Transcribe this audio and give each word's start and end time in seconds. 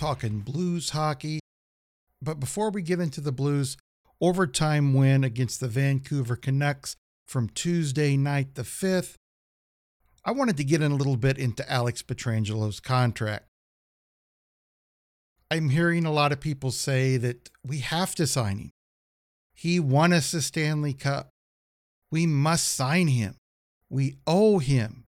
talking 0.00 0.40
Blues 0.40 0.90
hockey. 0.90 1.40
But 2.22 2.40
before 2.40 2.70
we 2.70 2.80
get 2.80 3.00
into 3.00 3.20
the 3.20 3.32
Blues, 3.32 3.76
overtime 4.18 4.94
win 4.94 5.24
against 5.24 5.60
the 5.60 5.68
Vancouver 5.68 6.36
Canucks 6.36 6.96
from 7.28 7.50
Tuesday 7.50 8.16
night 8.16 8.54
the 8.54 8.62
5th, 8.62 9.16
I 10.24 10.32
wanted 10.32 10.56
to 10.56 10.64
get 10.64 10.80
in 10.80 10.90
a 10.90 10.96
little 10.96 11.18
bit 11.18 11.36
into 11.36 11.70
Alex 11.70 12.00
Pietrangelo's 12.00 12.80
contract. 12.80 13.44
I'm 15.50 15.68
hearing 15.68 16.06
a 16.06 16.12
lot 16.12 16.32
of 16.32 16.40
people 16.40 16.70
say 16.70 17.18
that 17.18 17.50
we 17.62 17.80
have 17.80 18.14
to 18.14 18.26
sign 18.26 18.56
him. 18.56 18.70
He 19.52 19.78
won 19.78 20.14
us 20.14 20.30
the 20.30 20.40
Stanley 20.40 20.94
Cup. 20.94 21.28
We 22.10 22.26
must 22.26 22.68
sign 22.68 23.08
him. 23.08 23.36
We 23.90 24.16
owe 24.26 24.60
him 24.60 25.04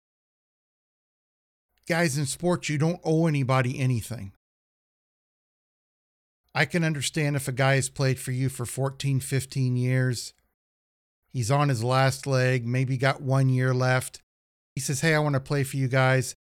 guys 1.88 2.18
in 2.18 2.26
sports, 2.26 2.68
you 2.68 2.76
don't 2.78 3.00
owe 3.02 3.26
anybody 3.26 3.80
anything. 3.80 4.32
I 6.54 6.64
can 6.64 6.84
understand 6.84 7.36
if 7.36 7.48
a 7.48 7.52
guy 7.52 7.74
has 7.76 7.88
played 7.88 8.18
for 8.18 8.32
you 8.32 8.48
for 8.48 8.66
14, 8.66 9.20
15 9.20 9.76
years. 9.76 10.32
He's 11.30 11.50
on 11.50 11.68
his 11.68 11.84
last 11.84 12.26
leg, 12.26 12.66
maybe 12.66 12.96
got 12.96 13.22
one 13.22 13.48
year 13.48 13.74
left. 13.74 14.20
He 14.74 14.80
says, 14.80 15.00
Hey, 15.00 15.14
I 15.14 15.18
want 15.18 15.34
to 15.34 15.40
play 15.40 15.62
for 15.62 15.76
you 15.76 15.88
guys. 15.88 16.34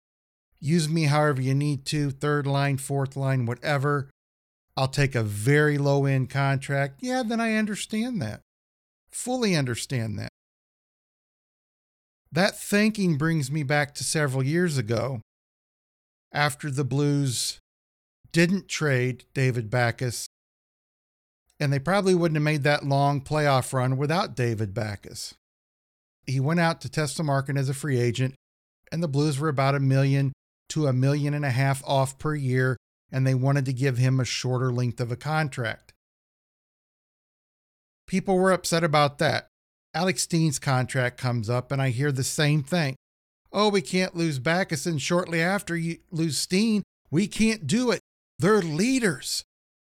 Use 0.60 0.88
me 0.88 1.04
however 1.04 1.42
you 1.42 1.54
need 1.54 1.84
to, 1.86 2.10
third 2.10 2.46
line, 2.46 2.78
fourth 2.78 3.16
line, 3.16 3.46
whatever. 3.46 4.10
I'll 4.76 4.88
take 4.88 5.14
a 5.14 5.22
very 5.22 5.78
low 5.78 6.04
end 6.04 6.30
contract. 6.30 7.00
Yeah, 7.00 7.22
then 7.22 7.40
I 7.40 7.54
understand 7.56 8.20
that. 8.22 8.40
Fully 9.10 9.54
understand 9.54 10.18
that. 10.18 10.30
That 12.32 12.58
thinking 12.58 13.16
brings 13.16 13.50
me 13.50 13.62
back 13.62 13.94
to 13.94 14.04
several 14.04 14.42
years 14.42 14.76
ago 14.76 15.20
after 16.32 16.70
the 16.70 16.82
Blues 16.82 17.60
didn't 18.34 18.68
trade 18.68 19.24
David 19.32 19.70
Backes, 19.70 20.26
And 21.60 21.72
they 21.72 21.78
probably 21.78 22.16
wouldn't 22.16 22.36
have 22.36 22.42
made 22.42 22.64
that 22.64 22.84
long 22.84 23.20
playoff 23.20 23.72
run 23.72 23.96
without 23.96 24.34
David 24.34 24.74
Backes. 24.74 25.34
He 26.26 26.40
went 26.40 26.58
out 26.58 26.80
to 26.80 26.88
test 26.88 27.16
the 27.16 27.22
market 27.22 27.56
as 27.56 27.68
a 27.68 27.74
free 27.74 27.98
agent, 27.98 28.34
and 28.90 29.02
the 29.02 29.08
Blues 29.08 29.38
were 29.38 29.48
about 29.48 29.76
a 29.76 29.80
million 29.80 30.32
to 30.70 30.88
a 30.88 30.92
million 30.92 31.32
and 31.32 31.44
a 31.44 31.50
half 31.50 31.82
off 31.86 32.18
per 32.18 32.34
year, 32.34 32.76
and 33.12 33.24
they 33.24 33.34
wanted 33.34 33.64
to 33.66 33.72
give 33.72 33.98
him 33.98 34.18
a 34.18 34.24
shorter 34.24 34.72
length 34.72 35.00
of 35.00 35.12
a 35.12 35.16
contract. 35.16 35.92
People 38.08 38.36
were 38.36 38.52
upset 38.52 38.82
about 38.82 39.18
that. 39.18 39.46
Alex 39.94 40.22
Steen's 40.22 40.58
contract 40.58 41.18
comes 41.18 41.48
up, 41.48 41.70
and 41.70 41.80
I 41.80 41.90
hear 41.90 42.10
the 42.10 42.24
same 42.24 42.64
thing 42.64 42.96
oh, 43.56 43.68
we 43.68 43.80
can't 43.80 44.16
lose 44.16 44.40
Backes, 44.40 44.84
and 44.84 45.00
shortly 45.00 45.40
after 45.40 45.76
you 45.76 45.98
lose 46.10 46.36
Steen, 46.36 46.82
we 47.12 47.28
can't 47.28 47.68
do 47.68 47.92
it. 47.92 48.00
They're 48.38 48.62
leaders. 48.62 49.44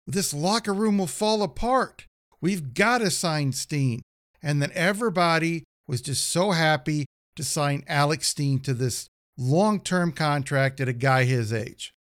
This 0.08 0.34
locker 0.34 0.74
room 0.74 0.98
will 0.98 1.08
fall 1.08 1.44
apart. 1.44 2.06
We've 2.42 2.74
got 2.74 3.00
to 3.00 3.12
sign 3.12 3.52
Steen. 3.52 4.02
And 4.42 4.62
then 4.62 4.72
everybody 4.74 5.66
was 5.88 6.02
just 6.02 6.30
so 6.30 6.52
happy 6.52 7.06
to 7.36 7.44
sign 7.44 7.84
Alex 7.88 8.28
Steen 8.28 8.60
to 8.62 8.74
this 8.74 9.08
long 9.38 9.80
term 9.80 10.12
contract 10.12 10.80
at 10.80 10.88
a 10.88 10.94
guy 10.94 11.26
his 11.26 11.52
age. 11.54 11.94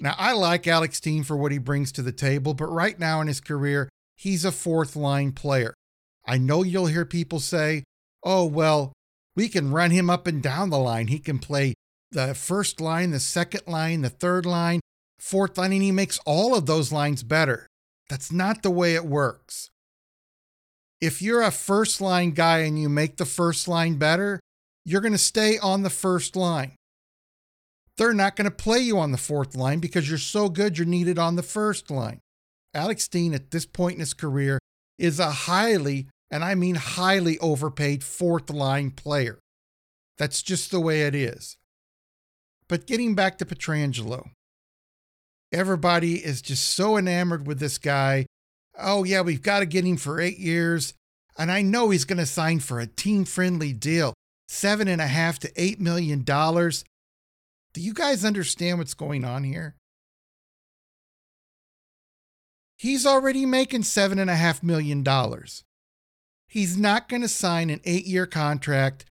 Now, 0.00 0.14
I 0.18 0.32
like 0.32 0.66
Alex 0.66 0.96
Steen 0.96 1.24
for 1.24 1.36
what 1.36 1.52
he 1.52 1.58
brings 1.58 1.92
to 1.92 2.02
the 2.02 2.12
table, 2.12 2.54
but 2.54 2.66
right 2.66 2.98
now 2.98 3.20
in 3.20 3.26
his 3.26 3.40
career, 3.40 3.88
he's 4.16 4.44
a 4.44 4.52
fourth 4.52 4.96
line 4.96 5.32
player. 5.32 5.74
I 6.26 6.38
know 6.38 6.62
you'll 6.62 6.86
hear 6.86 7.04
people 7.04 7.40
say, 7.40 7.84
oh, 8.24 8.46
well, 8.46 8.92
we 9.36 9.48
can 9.48 9.72
run 9.72 9.90
him 9.90 10.08
up 10.08 10.26
and 10.26 10.42
down 10.42 10.70
the 10.70 10.78
line. 10.78 11.08
He 11.08 11.18
can 11.18 11.38
play 11.38 11.74
the 12.12 12.34
first 12.34 12.80
line, 12.80 13.10
the 13.10 13.20
second 13.20 13.62
line, 13.66 14.00
the 14.02 14.08
third 14.08 14.46
line, 14.46 14.80
fourth 15.20 15.58
line, 15.58 15.72
and 15.72 15.82
he 15.82 15.92
makes 15.92 16.18
all 16.24 16.54
of 16.54 16.66
those 16.66 16.92
lines 16.92 17.22
better. 17.22 17.66
That's 18.08 18.32
not 18.32 18.62
the 18.62 18.70
way 18.70 18.94
it 18.94 19.04
works. 19.04 19.70
If 21.00 21.22
you're 21.22 21.42
a 21.42 21.50
first 21.50 22.00
line 22.00 22.32
guy 22.32 22.58
and 22.58 22.80
you 22.80 22.88
make 22.88 23.16
the 23.16 23.24
first 23.24 23.68
line 23.68 23.96
better, 23.96 24.40
you're 24.84 25.00
going 25.00 25.12
to 25.12 25.18
stay 25.18 25.58
on 25.58 25.82
the 25.82 25.90
first 25.90 26.36
line. 26.36 26.76
They're 27.96 28.12
not 28.12 28.36
going 28.36 28.46
to 28.46 28.50
play 28.50 28.80
you 28.80 28.98
on 28.98 29.12
the 29.12 29.18
fourth 29.18 29.54
line 29.54 29.78
because 29.78 30.08
you're 30.08 30.18
so 30.18 30.48
good 30.48 30.78
you're 30.78 30.86
needed 30.86 31.18
on 31.18 31.36
the 31.36 31.42
first 31.42 31.90
line. 31.90 32.20
Alex 32.72 33.04
Steen, 33.04 33.34
at 33.34 33.50
this 33.50 33.66
point 33.66 33.94
in 33.94 34.00
his 34.00 34.14
career, 34.14 34.58
is 34.98 35.18
a 35.18 35.30
highly 35.30 36.08
and 36.30 36.44
I 36.44 36.54
mean 36.54 36.76
highly 36.76 37.38
overpaid 37.38 38.04
fourth 38.04 38.50
line 38.50 38.90
player. 38.90 39.38
That's 40.16 40.42
just 40.42 40.70
the 40.70 40.80
way 40.80 41.02
it 41.02 41.14
is. 41.14 41.56
But 42.68 42.86
getting 42.86 43.14
back 43.14 43.38
to 43.38 43.44
Pietrangelo, 43.44 44.30
everybody 45.52 46.16
is 46.16 46.42
just 46.42 46.74
so 46.74 46.96
enamored 46.96 47.46
with 47.46 47.58
this 47.58 47.78
guy. 47.78 48.26
Oh, 48.78 49.04
yeah, 49.04 49.20
we've 49.20 49.42
got 49.42 49.60
to 49.60 49.66
get 49.66 49.84
him 49.84 49.96
for 49.96 50.20
eight 50.20 50.38
years. 50.38 50.94
And 51.38 51.50
I 51.50 51.62
know 51.62 51.90
he's 51.90 52.04
going 52.04 52.18
to 52.18 52.26
sign 52.26 52.60
for 52.60 52.80
a 52.80 52.86
team 52.86 53.24
friendly 53.24 53.72
deal 53.72 54.14
seven 54.48 54.88
and 54.88 55.00
a 55.00 55.06
half 55.06 55.38
to 55.40 55.52
eight 55.56 55.80
million 55.80 56.24
dollars. 56.24 56.84
Do 57.72 57.80
you 57.80 57.94
guys 57.94 58.24
understand 58.24 58.78
what's 58.78 58.94
going 58.94 59.24
on 59.24 59.44
here? 59.44 59.76
He's 62.76 63.06
already 63.06 63.46
making 63.46 63.84
seven 63.84 64.18
and 64.18 64.30
a 64.30 64.36
half 64.36 64.62
million 64.62 65.02
dollars 65.02 65.64
he's 66.50 66.76
not 66.76 67.08
going 67.08 67.22
to 67.22 67.28
sign 67.28 67.70
an 67.70 67.80
eight 67.84 68.06
year 68.06 68.26
contract 68.26 69.06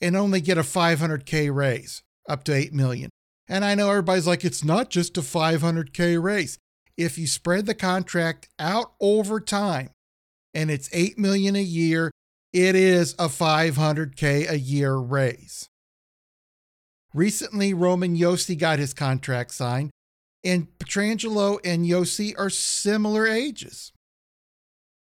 and 0.00 0.16
only 0.16 0.40
get 0.40 0.58
a 0.58 0.62
500K 0.62 1.54
raise 1.54 2.02
up 2.28 2.42
to 2.44 2.54
8 2.54 2.72
million. 2.72 3.10
And 3.48 3.64
I 3.64 3.74
know 3.74 3.90
everybody's 3.90 4.26
like, 4.26 4.44
it's 4.44 4.62
not 4.62 4.90
just 4.90 5.16
a 5.16 5.22
500K 5.22 6.22
raise. 6.22 6.58
If 6.96 7.16
you 7.16 7.26
spread 7.26 7.66
the 7.66 7.74
contract 7.74 8.48
out 8.58 8.92
over 9.00 9.40
time 9.40 9.90
and 10.52 10.70
it's 10.70 10.90
8 10.92 11.18
million 11.18 11.56
a 11.56 11.62
year, 11.62 12.10
it 12.52 12.74
is 12.74 13.14
a 13.14 13.28
500K 13.28 14.50
a 14.50 14.58
year 14.58 14.96
raise. 14.96 15.68
Recently, 17.14 17.72
Roman 17.72 18.16
Josi 18.16 18.58
got 18.58 18.78
his 18.78 18.92
contract 18.92 19.52
signed, 19.52 19.90
and 20.44 20.68
Pietrangelo 20.78 21.58
and 21.64 21.86
Josi 21.86 22.34
are 22.38 22.50
similar 22.50 23.26
ages. 23.26 23.92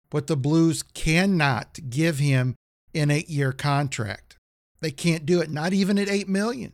But 0.08 0.28
the 0.28 0.36
Blues 0.36 0.82
cannot 0.82 1.78
give 1.90 2.20
him 2.20 2.54
an 2.94 3.10
eight 3.10 3.28
year 3.28 3.52
contract. 3.52 4.38
They 4.80 4.92
can't 4.92 5.26
do 5.26 5.42
it, 5.42 5.50
not 5.50 5.74
even 5.74 5.98
at 5.98 6.08
8 6.08 6.30
million. 6.30 6.72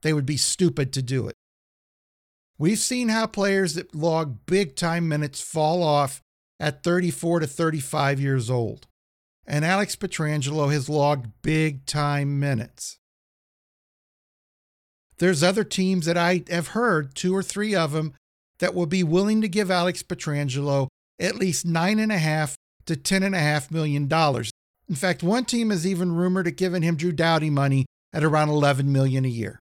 They 0.00 0.14
would 0.14 0.24
be 0.24 0.38
stupid 0.38 0.94
to 0.94 1.02
do 1.02 1.28
it. 1.28 1.34
We've 2.56 2.78
seen 2.78 3.10
how 3.10 3.26
players 3.26 3.74
that 3.74 3.94
log 3.94 4.46
big 4.46 4.76
time 4.76 5.06
minutes 5.06 5.42
fall 5.42 5.82
off 5.82 6.22
at 6.58 6.82
34 6.82 7.40
to 7.40 7.46
35 7.46 8.18
years 8.18 8.48
old. 8.48 8.86
And 9.46 9.62
Alex 9.62 9.94
Pietrangelo 9.94 10.72
has 10.72 10.88
logged 10.88 11.30
big 11.42 11.84
time 11.84 12.40
minutes. 12.40 12.96
There's 15.18 15.42
other 15.42 15.64
teams 15.64 16.06
that 16.06 16.16
I 16.16 16.44
have 16.48 16.68
heard, 16.68 17.14
two 17.14 17.36
or 17.36 17.42
three 17.42 17.74
of 17.74 17.92
them, 17.92 18.14
that 18.60 18.74
will 18.74 18.86
be 18.86 19.02
willing 19.02 19.40
to 19.40 19.48
give 19.48 19.70
Alex 19.70 20.02
Pietrangelo 20.02 20.88
at 21.18 21.36
least 21.36 21.66
nine 21.66 21.98
and 21.98 22.12
a 22.12 22.18
half 22.18 22.54
to 22.86 22.96
ten 22.96 23.22
and 23.22 23.34
a 23.34 23.38
half 23.38 23.70
million 23.70 24.06
dollars. 24.06 24.50
In 24.88 24.94
fact, 24.94 25.22
one 25.22 25.44
team 25.44 25.70
has 25.70 25.86
even 25.86 26.14
rumored 26.14 26.46
of 26.46 26.56
giving 26.56 26.82
him 26.82 26.96
Drew 26.96 27.12
Doughty 27.12 27.50
money 27.50 27.86
at 28.12 28.24
around 28.24 28.48
11 28.48 28.90
million 28.90 29.24
a 29.24 29.28
year. 29.28 29.60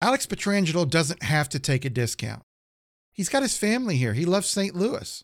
Alex 0.00 0.26
Pietrangelo 0.26 0.88
doesn't 0.88 1.22
have 1.22 1.48
to 1.50 1.58
take 1.58 1.84
a 1.84 1.90
discount. 1.90 2.42
He's 3.12 3.28
got 3.28 3.42
his 3.42 3.56
family 3.56 3.96
here. 3.96 4.14
He 4.14 4.24
loves 4.24 4.48
St. 4.48 4.74
Louis. 4.74 5.22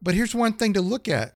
But 0.00 0.14
here's 0.14 0.34
one 0.34 0.54
thing 0.54 0.72
to 0.74 0.80
look 0.80 1.08
at. 1.08 1.34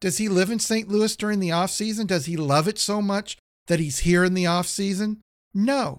Does 0.00 0.18
he 0.18 0.28
live 0.28 0.50
in 0.50 0.58
St. 0.58 0.88
Louis 0.88 1.16
during 1.16 1.40
the 1.40 1.52
off 1.52 1.70
season? 1.70 2.06
Does 2.06 2.26
he 2.26 2.36
love 2.36 2.68
it 2.68 2.78
so 2.78 3.00
much 3.00 3.36
that 3.66 3.80
he's 3.80 4.00
here 4.00 4.24
in 4.24 4.34
the 4.34 4.46
off 4.46 4.66
season? 4.66 5.20
No. 5.54 5.98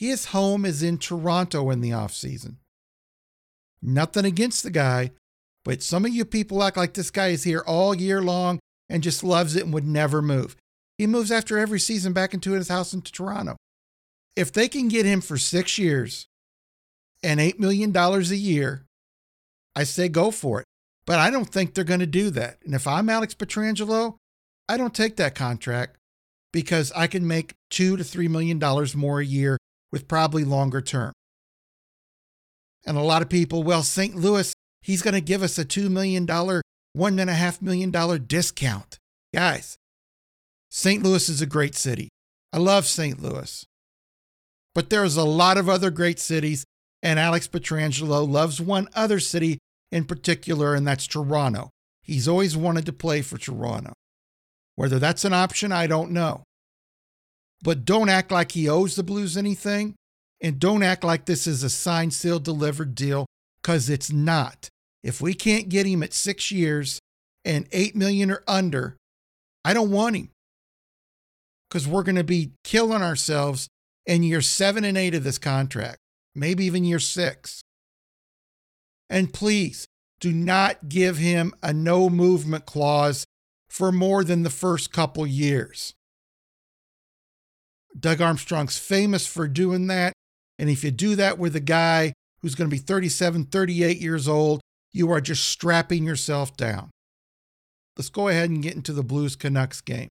His 0.00 0.24
home 0.24 0.64
is 0.64 0.82
in 0.82 0.96
Toronto 0.96 1.68
in 1.68 1.82
the 1.82 1.92
off 1.92 2.14
season. 2.14 2.56
Nothing 3.82 4.24
against 4.24 4.62
the 4.62 4.70
guy, 4.70 5.10
but 5.62 5.82
some 5.82 6.06
of 6.06 6.14
you 6.14 6.24
people 6.24 6.62
act 6.62 6.78
like 6.78 6.94
this 6.94 7.10
guy 7.10 7.28
is 7.28 7.44
here 7.44 7.62
all 7.66 7.94
year 7.94 8.22
long 8.22 8.60
and 8.88 9.02
just 9.02 9.22
loves 9.22 9.56
it 9.56 9.64
and 9.64 9.74
would 9.74 9.86
never 9.86 10.22
move. 10.22 10.56
He 10.96 11.06
moves 11.06 11.30
after 11.30 11.58
every 11.58 11.78
season 11.78 12.14
back 12.14 12.32
into 12.32 12.52
his 12.52 12.68
house 12.68 12.94
into 12.94 13.12
Toronto. 13.12 13.56
If 14.36 14.50
they 14.50 14.68
can 14.68 14.88
get 14.88 15.04
him 15.04 15.20
for 15.20 15.36
six 15.36 15.76
years 15.76 16.24
and 17.22 17.38
$8 17.38 17.58
million 17.58 17.94
a 17.94 18.20
year, 18.20 18.86
I 19.76 19.84
say 19.84 20.08
go 20.08 20.30
for 20.30 20.60
it. 20.60 20.66
But 21.04 21.18
I 21.18 21.28
don't 21.28 21.50
think 21.50 21.74
they're 21.74 21.84
going 21.84 22.00
to 22.00 22.06
do 22.06 22.30
that. 22.30 22.56
And 22.64 22.74
if 22.74 22.86
I'm 22.86 23.10
Alex 23.10 23.34
Pietrangelo, 23.34 24.16
I 24.66 24.78
don't 24.78 24.94
take 24.94 25.16
that 25.16 25.34
contract 25.34 25.98
because 26.54 26.90
I 26.92 27.06
can 27.06 27.26
make 27.26 27.52
two 27.68 27.98
to 27.98 28.04
three 28.04 28.28
million 28.28 28.58
dollars 28.58 28.96
more 28.96 29.20
a 29.20 29.26
year 29.26 29.58
with 29.92 30.08
probably 30.08 30.44
longer 30.44 30.80
term. 30.80 31.12
And 32.86 32.96
a 32.96 33.02
lot 33.02 33.22
of 33.22 33.28
people, 33.28 33.62
well, 33.62 33.82
St. 33.82 34.14
Louis, 34.14 34.54
he's 34.82 35.02
going 35.02 35.14
to 35.14 35.20
give 35.20 35.42
us 35.42 35.58
a 35.58 35.64
$2 35.64 35.90
million, 35.90 36.26
$1.5 36.26 37.62
million 37.62 38.26
discount. 38.26 38.98
Guys, 39.34 39.76
St. 40.70 41.02
Louis 41.02 41.28
is 41.28 41.42
a 41.42 41.46
great 41.46 41.74
city. 41.74 42.08
I 42.52 42.58
love 42.58 42.86
St. 42.86 43.20
Louis. 43.20 43.64
But 44.74 44.90
there's 44.90 45.16
a 45.16 45.24
lot 45.24 45.58
of 45.58 45.68
other 45.68 45.90
great 45.90 46.18
cities, 46.18 46.64
and 47.02 47.18
Alex 47.18 47.48
Pietrangelo 47.48 48.28
loves 48.28 48.60
one 48.60 48.88
other 48.94 49.20
city 49.20 49.58
in 49.92 50.04
particular, 50.04 50.74
and 50.74 50.86
that's 50.86 51.06
Toronto. 51.06 51.70
He's 52.02 52.28
always 52.28 52.56
wanted 52.56 52.86
to 52.86 52.92
play 52.92 53.22
for 53.22 53.38
Toronto. 53.38 53.92
Whether 54.76 54.98
that's 54.98 55.24
an 55.24 55.32
option, 55.32 55.72
I 55.72 55.86
don't 55.86 56.12
know. 56.12 56.44
But 57.62 57.84
don't 57.84 58.08
act 58.08 58.30
like 58.30 58.52
he 58.52 58.68
owes 58.68 58.96
the 58.96 59.02
Blues 59.02 59.36
anything. 59.36 59.94
And 60.40 60.58
don't 60.58 60.82
act 60.82 61.04
like 61.04 61.26
this 61.26 61.46
is 61.46 61.62
a 61.62 61.68
signed, 61.68 62.14
sealed, 62.14 62.44
delivered 62.44 62.94
deal, 62.94 63.26
because 63.62 63.90
it's 63.90 64.10
not. 64.10 64.70
If 65.02 65.20
we 65.20 65.34
can't 65.34 65.68
get 65.68 65.86
him 65.86 66.02
at 66.02 66.14
six 66.14 66.50
years 66.50 66.98
and 67.44 67.66
eight 67.72 67.94
million 67.94 68.30
or 68.30 68.42
under, 68.48 68.96
I 69.64 69.74
don't 69.74 69.90
want 69.90 70.16
him. 70.16 70.30
Because 71.68 71.86
we're 71.86 72.02
going 72.02 72.16
to 72.16 72.24
be 72.24 72.52
killing 72.64 73.02
ourselves 73.02 73.68
in 74.06 74.22
year 74.22 74.40
seven 74.40 74.84
and 74.84 74.96
eight 74.96 75.14
of 75.14 75.24
this 75.24 75.38
contract, 75.38 75.98
maybe 76.34 76.64
even 76.64 76.84
year 76.84 76.98
six. 76.98 77.60
And 79.10 79.32
please 79.32 79.86
do 80.20 80.32
not 80.32 80.88
give 80.88 81.18
him 81.18 81.52
a 81.62 81.72
no 81.72 82.08
movement 82.08 82.66
clause 82.66 83.24
for 83.68 83.92
more 83.92 84.24
than 84.24 84.42
the 84.42 84.50
first 84.50 84.92
couple 84.92 85.26
years. 85.26 85.94
Doug 87.98 88.20
Armstrong's 88.20 88.78
famous 88.78 89.26
for 89.26 89.48
doing 89.48 89.86
that. 89.88 90.12
And 90.58 90.68
if 90.68 90.84
you 90.84 90.90
do 90.90 91.16
that 91.16 91.38
with 91.38 91.56
a 91.56 91.60
guy 91.60 92.12
who's 92.40 92.54
going 92.54 92.68
to 92.68 92.74
be 92.74 92.80
37, 92.80 93.46
38 93.46 93.98
years 93.98 94.28
old, 94.28 94.60
you 94.92 95.10
are 95.10 95.20
just 95.20 95.44
strapping 95.44 96.04
yourself 96.04 96.56
down. 96.56 96.90
Let's 97.96 98.10
go 98.10 98.28
ahead 98.28 98.50
and 98.50 98.62
get 98.62 98.74
into 98.74 98.92
the 98.92 99.02
Blues 99.02 99.36
Canucks 99.36 99.80
game. 99.80 100.08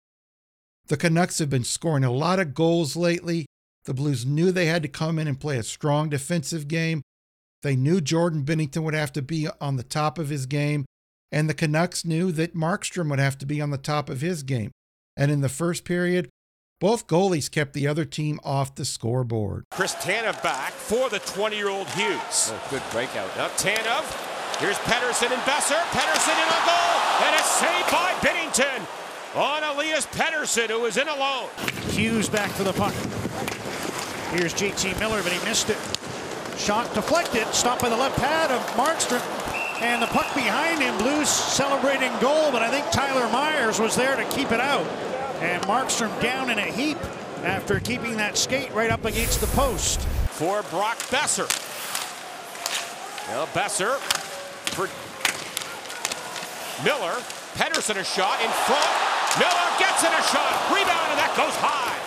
The 0.87 0.97
Canucks 0.97 1.39
have 1.39 1.49
been 1.49 1.63
scoring 1.63 2.03
a 2.03 2.11
lot 2.11 2.39
of 2.39 2.53
goals 2.53 2.95
lately. 2.95 3.45
The 3.85 3.93
Blues 3.93 4.25
knew 4.25 4.51
they 4.51 4.65
had 4.65 4.81
to 4.83 4.87
come 4.87 5.19
in 5.19 5.27
and 5.27 5.39
play 5.39 5.57
a 5.57 5.63
strong 5.63 6.09
defensive 6.09 6.67
game. 6.67 7.01
They 7.61 7.75
knew 7.75 8.01
Jordan 8.01 8.43
Binnington 8.43 8.83
would 8.83 8.93
have 8.93 9.13
to 9.13 9.21
be 9.21 9.47
on 9.61 9.77
the 9.77 9.83
top 9.83 10.19
of 10.19 10.29
his 10.29 10.45
game, 10.45 10.85
and 11.31 11.49
the 11.49 11.53
Canucks 11.53 12.03
knew 12.03 12.31
that 12.33 12.55
Markstrom 12.55 13.09
would 13.09 13.19
have 13.19 13.37
to 13.39 13.45
be 13.45 13.61
on 13.61 13.69
the 13.69 13.77
top 13.77 14.09
of 14.09 14.21
his 14.21 14.43
game. 14.43 14.71
And 15.15 15.31
in 15.31 15.41
the 15.41 15.49
first 15.49 15.85
period, 15.85 16.29
both 16.83 17.07
goalies 17.07 17.49
kept 17.49 17.71
the 17.71 17.87
other 17.87 18.03
team 18.03 18.41
off 18.43 18.75
the 18.75 18.83
scoreboard. 18.83 19.63
Chris 19.71 19.95
Tanev 19.95 20.43
back 20.43 20.73
for 20.73 21.09
the 21.09 21.19
20-year-old 21.19 21.87
Hughes. 21.91 22.51
Oh, 22.51 22.67
good 22.69 22.81
breakout. 22.91 23.33
Now 23.37 23.47
Tanev. 23.55 24.03
Here's 24.59 24.75
Pettersson 24.79 25.31
and 25.31 25.41
Boeser. 25.43 25.79
Pettersson 25.95 26.35
in 26.35 26.49
a 26.49 26.61
goal, 26.67 26.99
and 27.23 27.39
a 27.39 27.43
save 27.43 27.89
by 27.89 28.11
Binnington 28.19 28.85
on 29.33 29.63
Elias 29.63 30.07
Pettersson, 30.07 30.67
who 30.67 30.81
was 30.81 30.97
in 30.97 31.07
alone. 31.07 31.47
Hughes 31.87 32.27
back 32.27 32.51
for 32.51 32.65
the 32.65 32.73
puck. 32.73 32.93
Here's 34.33 34.53
JT 34.53 34.99
Miller, 34.99 35.23
but 35.23 35.31
he 35.31 35.41
missed 35.47 35.69
it. 35.69 35.79
Shot 36.57 36.93
deflected, 36.93 37.47
stopped 37.53 37.81
by 37.81 37.87
the 37.87 37.95
left 37.95 38.17
pad 38.17 38.51
of 38.51 38.59
Markstrom. 38.71 39.21
And 39.81 40.01
the 40.01 40.07
puck 40.07 40.35
behind 40.35 40.81
him, 40.81 40.97
Blues 40.97 41.29
celebrating 41.29 42.11
goal, 42.19 42.51
but 42.51 42.61
I 42.61 42.69
think 42.69 42.91
Tyler 42.91 43.31
Myers 43.31 43.79
was 43.79 43.95
there 43.95 44.17
to 44.17 44.25
keep 44.35 44.51
it 44.51 44.59
out. 44.59 45.12
And 45.43 45.61
Markstrom 45.63 46.21
down 46.21 46.49
in 46.49 46.57
a 46.57 46.71
heap 46.71 46.97
after 47.43 47.81
keeping 47.81 48.15
that 48.15 48.37
skate 48.37 48.73
right 48.73 48.89
up 48.89 49.03
against 49.03 49.41
the 49.41 49.47
post. 49.47 49.99
For 49.99 50.63
Brock 50.71 50.97
Boeser. 51.11 51.47
Now 53.27 53.45
Boeser 53.47 53.97
for 54.71 54.87
Miller. 56.85 57.19
Pettersson 57.55 57.99
a 57.99 58.05
shot 58.05 58.39
in 58.41 58.49
front. 58.63 58.87
Miller 59.37 59.69
gets 59.77 60.01
in 60.01 60.13
a 60.13 60.23
shot. 60.31 60.55
Rebound, 60.71 61.11
and 61.11 61.19
that 61.19 61.33
goes 61.35 61.53
high. 61.59 61.99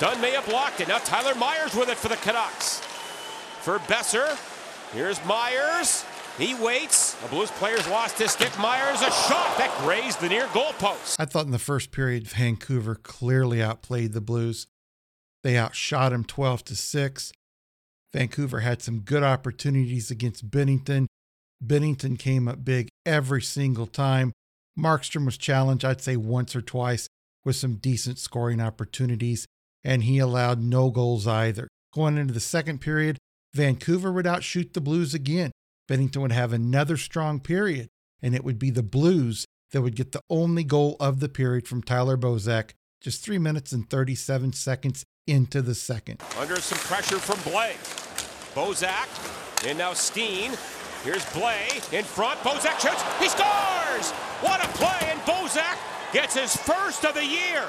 Dunn 0.00 0.18
may 0.22 0.30
have 0.30 0.46
blocked 0.46 0.80
it. 0.80 0.88
Now 0.88 0.98
Tyler 0.98 1.34
Myers 1.34 1.74
with 1.74 1.90
it 1.90 1.98
for 1.98 2.08
the 2.08 2.16
Canucks. 2.16 2.80
For 3.60 3.78
Boeser. 3.80 4.38
Here's 4.94 5.22
Myers. 5.26 6.06
He 6.38 6.54
waits. 6.54 7.14
The 7.14 7.28
Blues 7.28 7.50
players 7.52 7.86
lost 7.88 8.18
his 8.18 8.30
stick. 8.30 8.56
Myers 8.58 9.02
a 9.02 9.10
shot 9.10 9.58
that 9.58 9.76
grazed 9.82 10.20
the 10.20 10.28
near 10.28 10.46
goalpost. 10.46 11.16
I 11.18 11.26
thought 11.26 11.44
in 11.44 11.52
the 11.52 11.58
first 11.58 11.92
period, 11.92 12.26
Vancouver 12.26 12.94
clearly 12.94 13.62
outplayed 13.62 14.12
the 14.12 14.20
Blues. 14.20 14.66
They 15.42 15.58
outshot 15.58 16.12
him 16.12 16.24
12 16.24 16.64
to 16.64 16.76
6. 16.76 17.32
Vancouver 18.12 18.60
had 18.60 18.82
some 18.82 19.00
good 19.00 19.22
opportunities 19.22 20.10
against 20.10 20.50
Binnington. 20.50 21.06
Binnington 21.64 22.18
came 22.18 22.48
up 22.48 22.64
big 22.64 22.88
every 23.04 23.42
single 23.42 23.86
time. 23.86 24.32
Markstrom 24.78 25.26
was 25.26 25.36
challenged, 25.36 25.84
I'd 25.84 26.00
say, 26.00 26.16
once 26.16 26.56
or 26.56 26.62
twice 26.62 27.08
with 27.44 27.56
some 27.56 27.76
decent 27.76 28.18
scoring 28.18 28.60
opportunities, 28.60 29.46
and 29.84 30.04
he 30.04 30.18
allowed 30.18 30.62
no 30.62 30.90
goals 30.90 31.26
either. 31.26 31.68
Going 31.92 32.16
into 32.16 32.32
the 32.32 32.40
second 32.40 32.80
period, 32.80 33.18
Vancouver 33.52 34.12
would 34.12 34.26
outshoot 34.26 34.72
the 34.72 34.80
Blues 34.80 35.12
again. 35.12 35.50
Binnington 35.92 36.22
would 36.22 36.32
have 36.32 36.54
another 36.54 36.96
strong 36.96 37.38
period, 37.38 37.90
and 38.22 38.34
it 38.34 38.42
would 38.42 38.58
be 38.58 38.70
the 38.70 38.82
Blues 38.82 39.44
that 39.72 39.82
would 39.82 39.94
get 39.94 40.12
the 40.12 40.22
only 40.30 40.64
goal 40.64 40.96
of 40.98 41.20
the 41.20 41.28
period 41.28 41.68
from 41.68 41.82
Tyler 41.82 42.16
Bozak 42.16 42.70
just 43.02 43.22
three 43.22 43.36
minutes 43.36 43.72
and 43.72 43.90
37 43.90 44.54
seconds 44.54 45.04
into 45.26 45.60
the 45.60 45.74
second. 45.74 46.22
Under 46.38 46.56
some 46.56 46.78
pressure 46.78 47.18
from 47.18 47.36
Blais. 47.40 47.76
Bozak, 48.54 49.68
and 49.68 49.76
now 49.76 49.92
Steen. 49.92 50.52
Here's 51.04 51.24
Blais 51.26 51.92
in 51.92 52.04
front. 52.04 52.40
Bozak 52.40 52.80
shoots. 52.80 53.02
He 53.18 53.28
scores! 53.28 54.12
What 54.40 54.64
a 54.64 54.68
play! 54.68 55.10
And 55.10 55.20
Bozak 55.20 55.76
gets 56.14 56.34
his 56.34 56.56
first 56.56 57.04
of 57.04 57.12
the 57.12 57.26
year. 57.26 57.64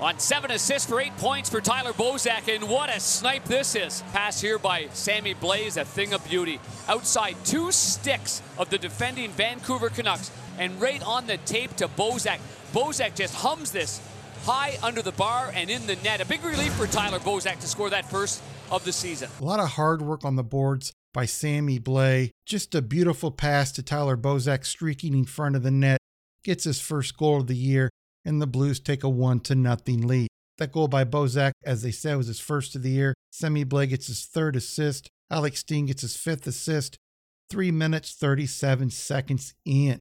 On 0.00 0.18
seven 0.18 0.50
assists 0.50 0.88
for 0.88 1.00
eight 1.00 1.16
points 1.18 1.48
for 1.48 1.60
Tyler 1.60 1.92
Bozak, 1.92 2.52
and 2.52 2.68
what 2.68 2.94
a 2.94 2.98
snipe 2.98 3.44
this 3.44 3.76
is. 3.76 4.02
Pass 4.12 4.40
here 4.40 4.58
by 4.58 4.88
Sammy 4.92 5.34
Blais, 5.34 5.80
a 5.80 5.84
thing 5.84 6.12
of 6.12 6.28
beauty. 6.28 6.58
Outside 6.88 7.36
two 7.44 7.70
sticks 7.70 8.42
of 8.58 8.68
the 8.70 8.78
defending 8.78 9.30
Vancouver 9.30 9.90
Canucks, 9.90 10.30
and 10.58 10.80
right 10.80 11.02
on 11.06 11.26
the 11.26 11.36
tape 11.38 11.76
to 11.76 11.86
Bozak. 11.88 12.40
Bozak 12.72 13.14
just 13.14 13.34
hums 13.34 13.70
this 13.70 14.00
high 14.44 14.76
under 14.82 15.02
the 15.02 15.12
bar 15.12 15.52
and 15.54 15.70
in 15.70 15.86
the 15.86 15.96
net. 15.96 16.20
A 16.20 16.26
big 16.26 16.44
relief 16.44 16.72
for 16.72 16.86
Tyler 16.86 17.20
Bozak 17.20 17.60
to 17.60 17.68
score 17.68 17.90
that 17.90 18.10
first 18.10 18.42
of 18.70 18.84
the 18.84 18.92
season. 18.92 19.30
A 19.40 19.44
lot 19.44 19.60
of 19.60 19.70
hard 19.70 20.02
work 20.02 20.24
on 20.24 20.34
the 20.36 20.42
boards 20.42 20.92
by 21.14 21.26
Sammy 21.26 21.78
Blais. 21.78 22.30
Just 22.44 22.74
a 22.74 22.82
beautiful 22.82 23.30
pass 23.30 23.70
to 23.72 23.82
Tyler 23.82 24.16
Bozak 24.16 24.64
streaking 24.64 25.14
in 25.14 25.26
front 25.26 25.54
of 25.54 25.62
the 25.62 25.70
net. 25.70 25.98
Gets 26.42 26.64
his 26.64 26.80
first 26.80 27.16
goal 27.16 27.42
of 27.42 27.46
the 27.46 27.54
year, 27.54 27.88
and 28.24 28.40
the 28.40 28.46
Blues 28.46 28.80
take 28.80 29.04
a 29.04 29.08
one 29.08 29.40
to 29.40 29.54
nothing 29.54 30.06
lead. 30.06 30.28
That 30.58 30.72
goal 30.72 30.88
by 30.88 31.04
Bozak, 31.04 31.52
as 31.64 31.82
they 31.82 31.90
said, 31.90 32.16
was 32.16 32.26
his 32.26 32.40
first 32.40 32.76
of 32.76 32.82
the 32.82 32.90
year. 32.90 33.14
Sammy 33.30 33.64
Blais 33.64 33.88
gets 33.88 34.06
his 34.06 34.24
third 34.24 34.56
assist. 34.56 35.08
Alex 35.30 35.60
Steen 35.60 35.86
gets 35.86 36.02
his 36.02 36.16
fifth 36.16 36.46
assist. 36.46 36.96
Three 37.50 37.70
minutes, 37.70 38.12
37 38.12 38.90
seconds 38.90 39.54
in. 39.64 39.98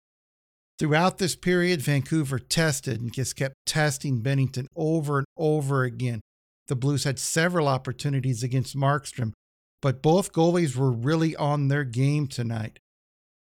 Throughout 0.78 1.20
this 1.20 1.36
period, 1.36 1.82
Vancouver 1.82 2.40
tested 2.40 3.02
and 3.02 3.14
just 3.14 3.36
kept 3.36 3.56
testing 3.66 4.22
Binnington 4.22 4.66
over 4.76 5.20
and 5.20 5.28
over 5.38 5.84
again. 5.84 6.22
The 6.68 6.76
Blues 6.76 7.04
had 7.04 7.20
several 7.20 7.68
opportunities 7.68 8.44
against 8.44 8.76
Markstrom, 8.76 9.34
but 9.82 10.02
both 10.02 10.34
goalies 10.34 10.76
were 10.76 10.92
really 10.92 11.36
on 11.36 11.68
their 11.68 11.84
game 11.84 12.28
tonight. 12.28 12.80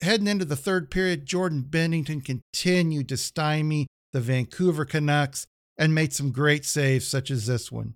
Heading 0.01 0.29
into 0.29 0.45
the 0.45 0.57
third 0.57 0.91
period, 0.91 1.27
Jordan 1.27 1.67
Binnington 1.69 2.25
continued 2.25 3.09
to 3.09 3.17
stymie 3.17 3.87
the 4.13 4.21
Vancouver 4.21 4.85
Canucks 4.85 5.47
and 5.77 5.95
made 5.95 6.13
some 6.13 6.33
great 6.33 6.65
saves, 6.65 7.07
such 7.07 7.31
as 7.31 7.47
this 7.47 7.71
one. 7.71 7.93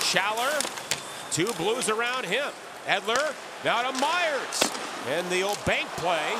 Schaller, 0.00 0.52
two 1.32 1.52
Blues 1.54 1.88
around 1.88 2.24
him. 2.24 2.50
Edler, 2.86 3.34
now 3.64 3.82
to 3.82 3.98
Myers. 4.00 4.62
And 5.08 5.28
the 5.30 5.42
old 5.42 5.58
bank 5.64 5.88
play 5.96 6.32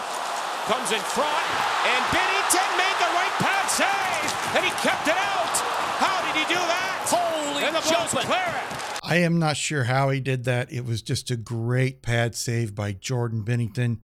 comes 0.66 0.92
in 0.92 1.00
front, 1.00 1.46
and 1.86 2.02
Binnington 2.12 2.70
made 2.76 2.96
the 2.98 3.10
right 3.12 3.34
pass 3.38 3.72
save, 3.72 4.56
and 4.56 4.64
he 4.64 4.70
kept 4.82 5.08
it 5.08 5.16
out. 5.16 5.56
How 5.98 6.20
did 6.26 6.40
he 6.40 6.46
do 6.48 6.60
that? 6.60 7.06
Holy 7.08 7.64
and 7.64 7.74
the 7.74 7.80
Blues 7.80 7.90
jumping. 7.90 8.26
clear 8.26 8.38
it. 8.40 9.00
I 9.02 9.16
am 9.16 9.38
not 9.38 9.56
sure 9.56 9.84
how 9.84 10.10
he 10.10 10.20
did 10.20 10.44
that. 10.44 10.72
It 10.72 10.84
was 10.84 11.02
just 11.02 11.30
a 11.30 11.36
great 11.36 12.02
pad 12.02 12.34
save 12.34 12.74
by 12.74 12.92
Jordan 12.92 13.44
Binnington. 13.44 13.98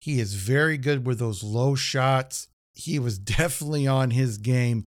He 0.00 0.20
is 0.20 0.34
very 0.34 0.78
good 0.78 1.06
with 1.06 1.18
those 1.18 1.42
low 1.42 1.74
shots. 1.74 2.48
He 2.76 2.98
was 2.98 3.18
definitely 3.36 3.86
on 3.86 4.12
his 4.12 4.38
game 4.38 4.84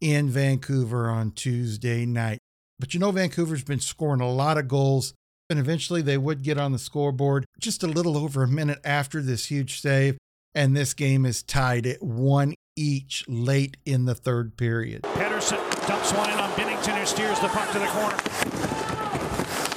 in 0.00 0.28
Vancouver 0.28 1.08
on 1.08 1.32
Tuesday 1.32 2.06
night. 2.06 2.38
But 2.78 2.94
you 2.94 3.00
know, 3.00 3.10
Vancouver's 3.10 3.64
been 3.64 3.80
scoring 3.80 4.20
a 4.20 4.30
lot 4.30 4.58
of 4.58 4.68
goals, 4.68 5.14
and 5.48 5.58
eventually 5.58 6.02
they 6.02 6.18
would 6.18 6.42
get 6.42 6.58
on 6.58 6.72
the 6.72 6.78
scoreboard 6.78 7.44
just 7.60 7.82
a 7.82 7.86
little 7.86 8.16
over 8.16 8.42
a 8.42 8.48
minute 8.48 8.80
after 8.84 9.22
this 9.22 9.46
huge 9.46 9.80
save. 9.80 10.18
And 10.54 10.76
this 10.76 10.92
game 10.92 11.24
is 11.24 11.42
tied 11.42 11.86
at 11.86 12.02
one 12.02 12.54
each 12.76 13.24
late 13.28 13.76
in 13.86 14.04
the 14.04 14.14
third 14.14 14.56
period. 14.56 15.02
Pettersson 15.02 15.60
dumps 15.86 16.12
one 16.12 16.30
in 16.30 16.38
on 16.38 16.50
Binnington, 16.52 16.98
who 16.98 17.06
steers 17.06 17.40
the 17.40 17.48
puck 17.48 17.70
to 17.72 17.78
the 17.78 17.86
corner. 17.86 18.16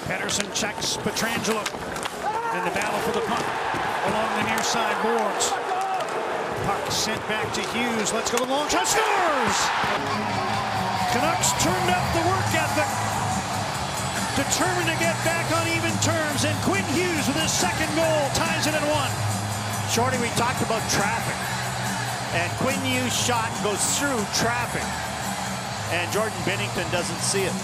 Pettersson 0.05 0.53
checks 0.53 0.97
Pietrangelo 0.97 1.63
in 2.57 2.65
the 2.65 2.71
battle 2.71 2.99
for 2.99 3.11
the 3.11 3.25
puck 3.25 3.45
along 4.07 4.43
the 4.43 4.49
near 4.49 4.63
side 4.63 5.01
boards. 5.03 5.64
Puck 6.63 6.91
sent 6.91 7.19
back 7.27 7.51
to 7.53 7.61
Hughes. 7.75 8.13
Let's 8.13 8.31
go 8.31 8.39
the 8.39 8.47
long 8.47 8.69
shot. 8.69 8.87
Scores! 8.87 9.57
Canucks 11.11 11.51
turned 11.59 11.89
up 11.91 12.05
the 12.15 12.23
work 12.23 12.49
ethic. 12.55 12.87
Determined 14.39 14.87
to 14.87 14.97
get 15.03 15.15
back 15.27 15.47
on 15.55 15.67
even 15.67 15.91
terms. 15.99 16.47
And 16.47 16.55
Quinn 16.63 16.83
Hughes 16.95 17.27
with 17.27 17.39
his 17.39 17.51
second 17.51 17.91
goal 17.95 18.21
ties 18.35 18.67
it 18.67 18.75
at 18.75 18.85
one. 18.87 19.11
Shorty, 19.91 20.17
we 20.19 20.27
talked 20.35 20.63
about 20.63 20.83
traffic. 20.91 21.37
And 22.35 22.51
Quinn 22.59 22.79
Hughes' 22.83 23.15
shot 23.15 23.47
goes 23.63 23.79
through 23.95 24.19
traffic. 24.35 24.83
And 25.95 26.11
Jordan 26.11 26.35
Binnington 26.43 26.89
doesn't 26.91 27.21
see 27.23 27.43
it. 27.43 27.55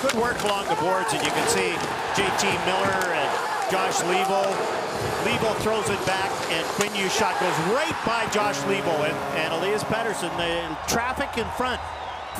Good 0.00 0.14
work 0.14 0.40
along 0.44 0.68
the 0.68 0.78
boards, 0.80 1.12
and 1.12 1.20
you 1.20 1.32
can 1.32 1.48
see 1.48 1.74
JT 2.16 2.48
Miller 2.64 3.12
and 3.12 3.30
Josh 3.70 4.00
Leivo. 4.08 4.87
Leivo 5.24 5.54
throws 5.58 5.88
it 5.90 6.04
back, 6.06 6.30
and 6.50 6.64
Quinn 6.76 6.92
shot 7.08 7.38
goes 7.40 7.56
right 7.74 7.96
by 8.04 8.28
Josh 8.30 8.58
Leivo 8.60 8.94
And, 9.08 9.16
and 9.36 9.54
Elias 9.54 9.82
Pettersson, 9.84 10.34
the 10.36 10.76
traffic 10.86 11.36
in 11.38 11.48
front, 11.56 11.80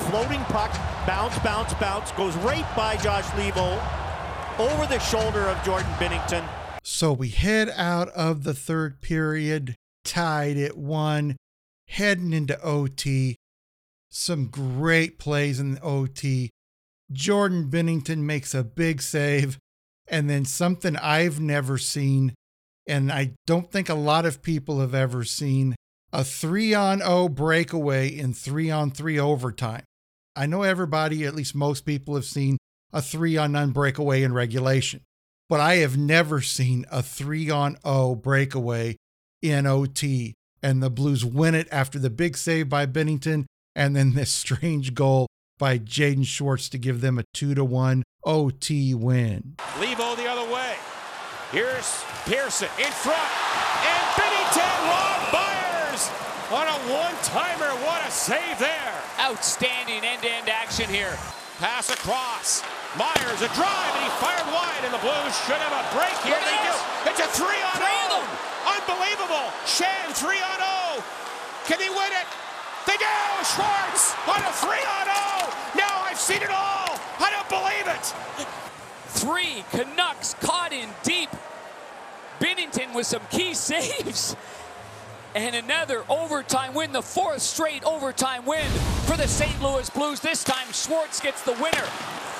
floating 0.09 0.41
puck, 0.45 0.71
bounce, 1.05 1.37
bounce, 1.39 1.73
bounce, 1.75 2.11
goes 2.13 2.35
right 2.37 2.65
by 2.75 2.97
Josh 2.97 3.25
Leivo 3.31 3.77
over 4.59 4.85
the 4.85 4.99
shoulder 4.99 5.47
of 5.47 5.63
Jordan 5.63 5.91
Binnington. 5.93 6.47
So 6.83 7.13
we 7.13 7.29
head 7.29 7.71
out 7.75 8.09
of 8.09 8.43
the 8.43 8.53
third 8.53 9.01
period, 9.01 9.75
tied 10.03 10.57
at 10.57 10.77
one, 10.77 11.37
heading 11.87 12.33
into 12.33 12.59
OT. 12.61 13.35
Some 14.09 14.47
great 14.47 15.19
plays 15.19 15.59
in 15.59 15.75
the 15.75 15.81
OT. 15.81 16.49
Jordan 17.11 17.69
Binnington 17.69 18.19
makes 18.19 18.53
a 18.53 18.63
big 18.63 19.01
save, 19.01 19.57
and 20.07 20.29
then 20.29 20.45
something 20.45 20.95
I've 20.97 21.39
never 21.39 21.77
seen, 21.77 22.33
and 22.89 23.11
I 23.11 23.31
don't 23.47 23.71
think 23.71 23.87
a 23.87 23.93
lot 23.93 24.25
of 24.25 24.41
people 24.41 24.79
have 24.81 24.93
ever 24.93 25.23
seen 25.23 25.75
a 26.11 26.23
three 26.23 26.73
on 26.73 27.01
O 27.03 27.29
breakaway 27.29 28.09
in 28.09 28.33
three 28.33 28.69
on 28.69 28.91
three 28.91 29.19
overtime. 29.19 29.83
I 30.35 30.45
know 30.45 30.63
everybody, 30.63 31.25
at 31.25 31.35
least 31.35 31.55
most 31.55 31.85
people, 31.85 32.15
have 32.15 32.25
seen 32.25 32.57
a 32.91 33.01
three 33.01 33.37
on 33.37 33.51
none 33.53 33.71
breakaway 33.71 34.23
in 34.23 34.33
regulation 34.33 35.01
but 35.49 35.59
I 35.59 35.77
have 35.77 35.97
never 35.97 36.41
seen 36.41 36.85
a 36.91 37.01
three 37.01 37.49
on 37.49 37.77
O 37.83 38.15
breakaway 38.15 38.95
in 39.41 39.65
OT. 39.65 40.35
And 40.61 40.83
the 40.83 40.89
Blues 40.89 41.25
win 41.25 41.55
it 41.55 41.67
after 41.71 41.97
the 41.97 42.09
big 42.09 42.37
save 42.37 42.69
by 42.69 42.85
Binnington 42.85 43.45
and 43.75 43.95
then 43.95 44.13
this 44.13 44.31
strange 44.31 44.93
goal 44.93 45.27
by 45.57 45.79
Jaden 45.79 46.25
Schwartz 46.25 46.69
to 46.69 46.77
give 46.77 47.01
them 47.01 47.17
a 47.17 47.23
two 47.33 47.55
to 47.55 47.65
one 47.65 48.03
OT 48.23 48.93
win. 48.93 49.55
Levo 49.57 50.15
the 50.15 50.29
other 50.29 50.53
way. 50.53 50.75
Here's 51.49 52.05
Pearson 52.29 52.69
in 52.77 52.93
front. 53.01 53.29
And 53.81 54.03
Binnington, 54.13 54.75
Rob 54.85 55.21
Myers 55.33 56.05
on 56.53 56.69
a 56.69 56.77
one-timer. 56.93 57.73
What 57.81 58.05
a 58.05 58.11
save 58.13 58.61
there. 58.61 58.93
Outstanding 59.17 60.05
end-to-end 60.05 60.45
action 60.45 60.85
here. 60.93 61.17
Pass 61.57 61.89
across. 61.89 62.61
Myers 63.01 63.41
a 63.41 63.49
drive 63.57 63.91
and 63.97 64.03
he 64.05 64.13
fired 64.21 64.45
wide 64.53 64.81
and 64.85 64.93
the 64.93 65.01
Blues 65.01 65.33
should 65.49 65.57
have 65.57 65.73
a 65.73 65.85
break 65.97 66.13
here. 66.21 66.37
They 66.37 66.59
do. 66.69 66.75
It's 67.09 67.21
a 67.21 67.29
three 67.33 67.57
on 67.65 67.77
Three 67.81 67.97
of 67.97 68.13
oh. 68.13 68.21
them. 68.21 68.27
Unbelievable. 68.69 69.49
Schenn 69.65 70.13
three 70.13 70.37
on 70.37 70.59
oh. 70.61 71.01
Can 71.65 71.81
he 71.81 71.89
win 71.89 72.13
it? 72.13 72.29
They 72.85 72.97
do. 73.01 73.17
Schwartz 73.41 74.13
on 74.29 74.37
a 74.37 74.53
three 74.53 74.85
on 74.85 75.05
oh. 75.09 75.49
Now 75.73 76.05
I've 76.05 76.21
seen 76.21 76.45
it 76.45 76.53
all. 76.53 76.93
I 77.17 77.33
don't 77.33 77.49
believe 77.49 77.89
it. 77.89 78.05
Three 79.09 79.63
Canucks 79.71 80.35
caught 80.35 80.71
in 80.71 80.89
deep. 81.03 81.29
Binnington 82.39 82.95
with 82.95 83.07
some 83.07 83.21
key 83.31 83.53
saves. 83.53 84.35
And 85.35 85.55
another 85.55 86.03
overtime 86.09 86.73
win, 86.73 86.91
the 86.91 87.01
fourth 87.01 87.41
straight 87.41 87.83
overtime 87.83 88.45
win 88.45 88.65
for 89.05 89.15
the 89.15 89.27
St. 89.27 89.61
Louis 89.61 89.89
Blues. 89.89 90.19
This 90.19 90.43
time 90.43 90.71
Schwartz 90.71 91.19
gets 91.19 91.43
the 91.43 91.53
winner. 91.53 91.85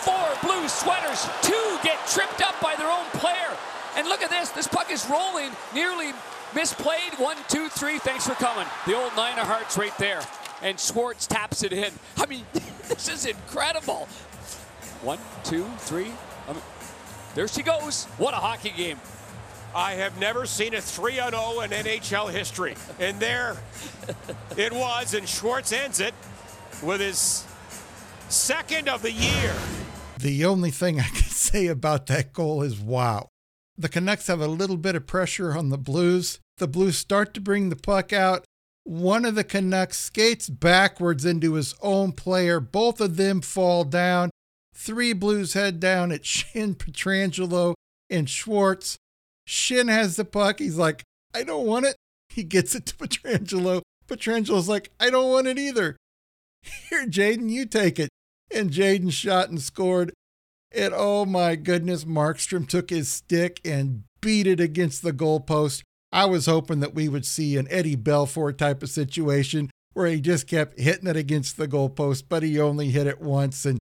Four 0.02 0.30
blue 0.42 0.68
sweaters, 0.68 1.28
two 1.42 1.78
get 1.84 2.00
tripped 2.08 2.42
up 2.42 2.60
by 2.62 2.76
their 2.76 2.90
own 2.90 3.06
player. 3.14 3.58
And 3.96 4.08
look 4.08 4.22
at 4.22 4.30
this, 4.30 4.50
this 4.50 4.68
puck 4.68 4.92
is 4.92 5.08
rolling, 5.10 5.52
nearly 5.74 6.14
misplayed. 6.54 7.20
One, 7.20 7.38
two, 7.48 7.68
three, 7.70 8.00
thanks 8.00 8.26
for 8.26 8.34
coming. 8.36 8.66
The 8.88 8.96
old 8.96 9.16
nine 9.16 9.38
of 9.38 9.46
hearts 9.46 9.78
right 9.78 9.96
there. 9.98 10.22
And 10.62 10.80
Schwartz 10.80 11.28
taps 11.28 11.64
it 11.64 11.74
in. 11.74 11.92
I 12.18 12.26
mean, 12.26 12.46
this 12.88 13.08
is 13.08 13.26
incredible. 13.26 14.08
One, 15.02 15.20
two, 15.44 15.66
three. 15.80 16.12
I 16.50 16.54
mean, 16.54 16.62
there 17.36 17.48
she 17.48 17.62
goes. 17.62 18.06
What 18.18 18.34
a 18.34 18.38
hockey 18.38 18.72
game. 18.76 18.98
I 19.76 19.94
have 19.94 20.20
never 20.20 20.48
seen 20.48 20.74
a 20.74 20.82
3 20.82 21.20
on 21.20 21.32
0 21.32 21.62
in 21.62 21.70
NHL 21.70 22.32
history. 22.32 22.76
And 23.00 23.20
there 23.20 23.56
it 24.58 24.74
was, 24.74 25.14
and 25.14 25.30
Schwartz 25.30 25.72
ends 25.72 26.00
it 26.00 26.16
with 26.82 27.02
his 27.02 27.46
second 28.30 28.90
of 28.90 29.04
the 29.04 29.12
year. 29.12 29.54
The 30.20 30.44
only 30.44 30.72
thing 30.72 31.00
I 31.00 31.04
can 31.04 31.16
say 31.30 31.68
about 31.68 32.08
that 32.08 32.34
goal 32.34 32.64
is 32.64 32.80
wow. 32.80 33.30
The 33.78 33.90
Canucks 33.90 34.28
have 34.28 34.42
a 34.42 34.48
little 34.48 34.76
bit 34.76 34.96
of 34.96 35.08
pressure 35.08 35.56
on 35.56 35.70
the 35.70 35.78
Blues. 35.78 36.40
The 36.58 36.68
Blues 36.68 36.98
start 36.98 37.34
to 37.36 37.42
bring 37.42 37.70
the 37.70 37.76
puck 37.76 38.12
out. 38.12 38.44
One 38.84 39.24
of 39.24 39.36
the 39.36 39.44
Canucks 39.44 40.00
skates 40.00 40.50
backwards 40.50 41.24
into 41.24 41.54
his 41.54 41.76
own 41.82 42.12
player. 42.12 42.60
Both 42.60 43.00
of 43.00 43.18
them 43.18 43.40
fall 43.40 43.84
down. 43.84 44.32
Three 44.80 45.12
Blues 45.12 45.54
head 45.54 45.82
down 45.82 46.14
at 46.14 46.22
Schenn 46.24 46.76
Pietrangelo 46.76 47.74
and 48.10 48.30
Schwartz. 48.30 48.98
Schenn 49.48 49.90
has 49.90 50.16
the 50.16 50.24
puck. 50.24 50.60
He's 50.60 50.78
like, 50.78 51.04
I 51.36 51.44
don't 51.44 51.68
want 51.68 51.86
it. 51.86 51.98
He 52.30 52.44
gets 52.44 52.76
it 52.76 52.86
to 52.86 52.96
Pietrangelo. 52.96 53.82
Pietrangelo's 54.08 54.70
like, 54.70 54.90
I 55.00 55.10
don't 55.10 55.30
want 55.30 55.48
it 55.48 55.60
either. 55.60 55.98
Here, 56.90 57.06
Jaden, 57.06 57.50
you 57.50 57.66
take 57.66 58.00
it. 58.00 58.10
And 58.54 58.72
Jaden 58.72 59.12
shot 59.12 59.50
and 59.50 59.62
scored. 59.62 60.14
And 60.72 60.94
oh 60.96 61.26
my 61.26 61.56
goodness, 61.56 62.06
Markstrom 62.06 62.68
took 62.68 62.90
his 62.90 63.10
stick 63.10 63.60
and 63.66 64.04
beat 64.22 64.48
it 64.48 64.60
against 64.60 65.04
the 65.04 65.14
goalpost. 65.14 65.82
I 66.12 66.26
was 66.26 66.46
hoping 66.46 66.80
that 66.80 66.96
we 66.96 67.10
would 67.10 67.26
see 67.26 67.58
an 67.58 67.68
Eddie 67.70 67.98
Belfour 67.98 68.58
type 68.58 68.82
of 68.82 68.90
situation 68.90 69.70
where 69.94 70.08
he 70.08 70.22
just 70.22 70.48
kept 70.48 70.80
hitting 70.80 71.08
it 71.08 71.18
against 71.18 71.58
the 71.58 71.68
goalpost, 71.68 72.24
but 72.30 72.44
he 72.44 72.60
only 72.60 72.90
hit 72.90 73.08
it 73.08 73.20
once. 73.20 73.66
And 73.66 73.80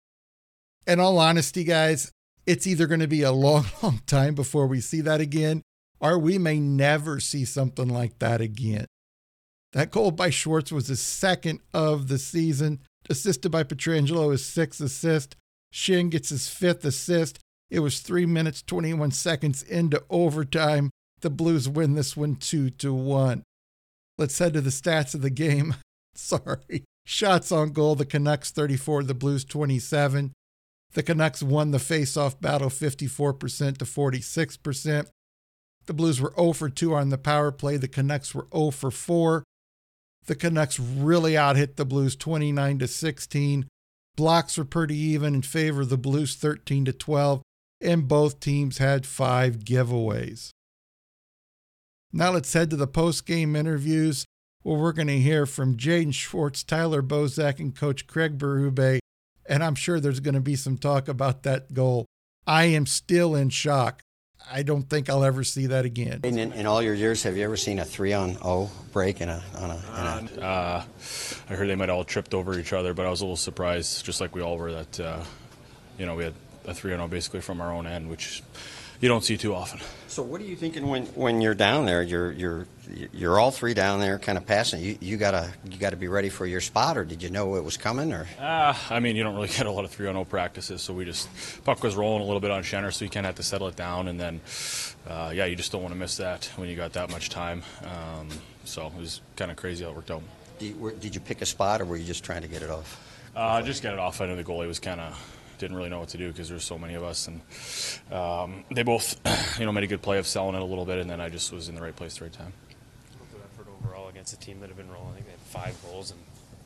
in 0.86 1.00
all 1.00 1.18
honesty, 1.18 1.64
guys, 1.64 2.12
it's 2.46 2.66
either 2.66 2.86
going 2.86 3.00
to 3.00 3.08
be 3.08 3.22
a 3.22 3.32
long, 3.32 3.66
long 3.82 4.00
time 4.06 4.34
before 4.34 4.66
we 4.66 4.80
see 4.80 5.00
that 5.02 5.20
again, 5.20 5.62
or 6.00 6.18
we 6.18 6.38
may 6.38 6.60
never 6.60 7.20
see 7.20 7.44
something 7.44 7.88
like 7.88 8.18
that 8.18 8.40
again. 8.40 8.86
That 9.72 9.90
goal 9.90 10.10
by 10.10 10.30
Schwartz 10.30 10.72
was 10.72 10.88
his 10.88 11.00
second 11.00 11.60
of 11.74 12.08
the 12.08 12.18
season, 12.18 12.80
assisted 13.10 13.50
by 13.50 13.64
Pietrangelo, 13.64 14.32
his 14.32 14.44
sixth 14.44 14.80
assist. 14.80 15.36
Schenn 15.72 16.10
gets 16.10 16.30
his 16.30 16.48
fifth 16.48 16.84
assist. 16.84 17.38
It 17.70 17.80
was 17.80 18.00
three 18.00 18.26
minutes, 18.26 18.62
21 18.62 19.10
seconds 19.10 19.62
into 19.62 20.02
overtime. 20.08 20.90
The 21.20 21.30
Blues 21.30 21.68
win 21.68 21.94
this 21.94 22.16
one 22.16 22.36
2 22.36 22.70
to 22.70 22.94
1. 22.94 23.42
Let's 24.18 24.38
head 24.38 24.54
to 24.54 24.60
the 24.60 24.70
stats 24.70 25.14
of 25.14 25.22
the 25.22 25.30
game. 25.30 25.74
Sorry. 26.14 26.84
Shots 27.04 27.52
on 27.52 27.70
goal, 27.70 27.94
the 27.94 28.06
Canucks 28.06 28.50
34, 28.50 29.04
the 29.04 29.14
Blues 29.14 29.44
27. 29.44 30.32
The 30.96 31.02
Canucks 31.02 31.42
won 31.42 31.72
the 31.72 31.78
face-off 31.78 32.40
battle 32.40 32.70
54% 32.70 33.76
to 33.76 33.84
46%. 33.84 35.06
The 35.84 35.92
Blues 35.92 36.22
were 36.22 36.32
0 36.34 36.54
for 36.54 36.70
2 36.70 36.94
on 36.94 37.10
the 37.10 37.18
power 37.18 37.52
play. 37.52 37.76
The 37.76 37.86
Canucks 37.86 38.34
were 38.34 38.46
0 38.50 38.70
for 38.70 38.90
4. 38.90 39.44
The 40.24 40.34
Canucks 40.34 40.80
really 40.80 41.36
out 41.36 41.56
hit 41.56 41.76
the 41.76 41.84
Blues 41.84 42.16
29 42.16 42.78
to 42.78 42.88
16. 42.88 43.68
Blocks 44.16 44.56
were 44.56 44.64
pretty 44.64 44.96
even 44.96 45.34
in 45.34 45.42
favor 45.42 45.82
of 45.82 45.90
the 45.90 45.98
Blues 45.98 46.34
13 46.34 46.86
to 46.86 46.94
12, 46.94 47.42
and 47.82 48.08
both 48.08 48.40
teams 48.40 48.78
had 48.78 49.04
five 49.04 49.58
giveaways. 49.58 50.48
Now 52.10 52.30
let's 52.30 52.54
head 52.54 52.70
to 52.70 52.76
the 52.76 52.86
post-game 52.86 53.54
interviews 53.54 54.24
where 54.62 54.78
we're 54.78 54.92
going 54.92 55.08
to 55.08 55.20
hear 55.20 55.44
from 55.44 55.76
Jaden 55.76 56.14
Schwartz, 56.14 56.64
Tyler 56.64 57.02
Bozak, 57.02 57.60
and 57.60 57.76
Coach 57.76 58.06
Craig 58.06 58.38
Berube, 58.38 58.98
and 59.48 59.62
I'm 59.62 59.74
sure 59.74 60.00
there's 60.00 60.20
going 60.20 60.34
to 60.34 60.40
be 60.40 60.56
some 60.56 60.76
talk 60.76 61.08
about 61.08 61.42
that 61.44 61.72
goal. 61.72 62.06
I 62.46 62.64
am 62.64 62.86
still 62.86 63.34
in 63.34 63.50
shock. 63.50 64.02
I 64.50 64.62
don't 64.62 64.88
think 64.88 65.10
I'll 65.10 65.24
ever 65.24 65.42
see 65.42 65.66
that 65.66 65.84
again. 65.84 66.20
In, 66.22 66.38
in 66.38 66.66
all 66.66 66.80
your 66.80 66.94
years, 66.94 67.24
have 67.24 67.36
you 67.36 67.42
ever 67.42 67.56
seen 67.56 67.80
a 67.80 67.84
three 67.84 68.12
on 68.12 68.36
O 68.42 68.70
break 68.92 69.20
in 69.20 69.28
a 69.28 69.42
on 69.58 69.70
a? 69.70 69.74
In 69.74 70.38
a... 70.38 70.46
Uh, 70.46 70.84
I 71.50 71.54
heard 71.54 71.68
they 71.68 71.74
might 71.74 71.90
all 71.90 72.04
tripped 72.04 72.32
over 72.32 72.56
each 72.58 72.72
other, 72.72 72.94
but 72.94 73.06
I 73.06 73.10
was 73.10 73.22
a 73.22 73.24
little 73.24 73.36
surprised, 73.36 74.04
just 74.04 74.20
like 74.20 74.34
we 74.36 74.42
all 74.42 74.56
were, 74.56 74.72
that 74.72 75.00
uh, 75.00 75.22
you 75.98 76.06
know 76.06 76.14
we 76.14 76.24
had 76.24 76.34
a 76.64 76.74
three 76.74 76.92
on 76.92 77.00
O 77.00 77.08
basically 77.08 77.40
from 77.40 77.60
our 77.60 77.72
own 77.72 77.86
end, 77.86 78.08
which 78.08 78.42
you 79.00 79.08
don't 79.08 79.24
see 79.24 79.36
too 79.36 79.54
often. 79.54 79.80
So 80.08 80.22
what 80.22 80.40
are 80.40 80.44
you 80.44 80.56
thinking 80.56 80.86
when, 80.86 81.04
when 81.06 81.40
you're 81.40 81.54
down 81.54 81.84
there? 81.84 82.02
You're 82.02 82.32
you're 82.32 82.66
you're 83.12 83.38
all 83.38 83.50
three 83.50 83.74
down 83.74 84.00
there, 84.00 84.18
kind 84.18 84.38
of 84.38 84.46
passing. 84.46 84.82
You 84.82 84.96
you 85.00 85.16
gotta 85.16 85.52
you 85.64 85.76
gotta 85.78 85.96
be 85.96 86.08
ready 86.08 86.28
for 86.28 86.46
your 86.46 86.60
spot, 86.60 86.96
or 86.96 87.04
did 87.04 87.22
you 87.22 87.30
know 87.30 87.56
it 87.56 87.64
was 87.64 87.76
coming? 87.76 88.12
Or 88.12 88.26
uh, 88.40 88.74
I 88.90 89.00
mean, 89.00 89.16
you 89.16 89.22
don't 89.22 89.34
really 89.34 89.48
get 89.56 89.66
a 89.66 89.70
lot 89.70 89.84
of 89.84 89.90
three 89.90 90.06
on 90.06 90.14
zero 90.14 90.24
practices, 90.24 90.82
so 90.82 90.94
we 90.94 91.04
just 91.04 91.28
puck 91.64 91.82
was 91.82 91.96
rolling 91.96 92.22
a 92.22 92.24
little 92.24 92.40
bit 92.40 92.50
on 92.50 92.62
Schenner, 92.62 92.92
so 92.92 93.04
you 93.04 93.10
kind 93.10 93.26
of 93.26 93.30
have 93.30 93.36
to 93.36 93.42
settle 93.42 93.68
it 93.68 93.76
down, 93.76 94.08
and 94.08 94.18
then 94.18 94.40
uh, 95.06 95.32
yeah, 95.34 95.44
you 95.44 95.56
just 95.56 95.72
don't 95.72 95.82
want 95.82 95.92
to 95.92 95.98
miss 95.98 96.16
that 96.16 96.50
when 96.56 96.68
you 96.68 96.76
got 96.76 96.92
that 96.94 97.10
much 97.10 97.28
time. 97.28 97.62
Um, 97.82 98.28
so 98.64 98.86
it 98.86 98.94
was 98.94 99.20
kind 99.36 99.50
of 99.50 99.56
crazy 99.56 99.84
how 99.84 99.90
it 99.90 99.96
worked 99.96 100.10
out. 100.10 100.22
Did 100.58 100.74
you, 100.74 100.96
did 100.98 101.14
you 101.14 101.20
pick 101.20 101.42
a 101.42 101.46
spot, 101.46 101.80
or 101.82 101.84
were 101.84 101.96
you 101.96 102.04
just 102.04 102.24
trying 102.24 102.42
to 102.42 102.48
get 102.48 102.62
it 102.62 102.70
off? 102.70 103.02
Uh, 103.36 103.60
just 103.60 103.82
get 103.82 103.92
it 103.92 103.98
off. 103.98 104.22
I 104.22 104.26
know 104.26 104.36
the 104.36 104.44
goalie 104.44 104.66
was 104.66 104.80
kind 104.80 105.00
of 105.00 105.35
didn't 105.58 105.76
really 105.76 105.88
know 105.88 106.00
what 106.00 106.08
to 106.10 106.18
do 106.18 106.28
because 106.28 106.48
there's 106.48 106.64
so 106.64 106.78
many 106.78 106.94
of 106.94 107.02
us, 107.02 107.28
and 107.28 107.40
um, 108.12 108.64
they 108.70 108.82
both, 108.82 109.18
you 109.58 109.66
know, 109.66 109.72
made 109.72 109.84
a 109.84 109.88
good 109.88 110.02
play 110.02 110.18
of 110.18 110.26
selling 110.26 110.54
it 110.54 110.62
a 110.62 110.64
little 110.64 110.84
bit, 110.84 110.98
and 110.98 111.08
then 111.08 111.20
I 111.20 111.28
just 111.28 111.52
was 111.52 111.68
in 111.68 111.74
the 111.74 111.82
right 111.82 111.94
place 111.94 112.14
at 112.14 112.18
the 112.20 112.24
right 112.26 112.32
time. 112.32 112.52
Good 113.32 113.40
effort 113.44 113.66
overall 113.80 114.08
against 114.08 114.32
a 114.32 114.38
team 114.38 114.60
that 114.60 114.68
have 114.68 114.76
been 114.76 114.90
rolling. 114.90 115.10
I 115.10 115.14
think 115.14 115.26
they 115.26 115.32
had 115.32 115.40
five 115.40 115.82
goals 115.82 116.10
in 116.10 116.16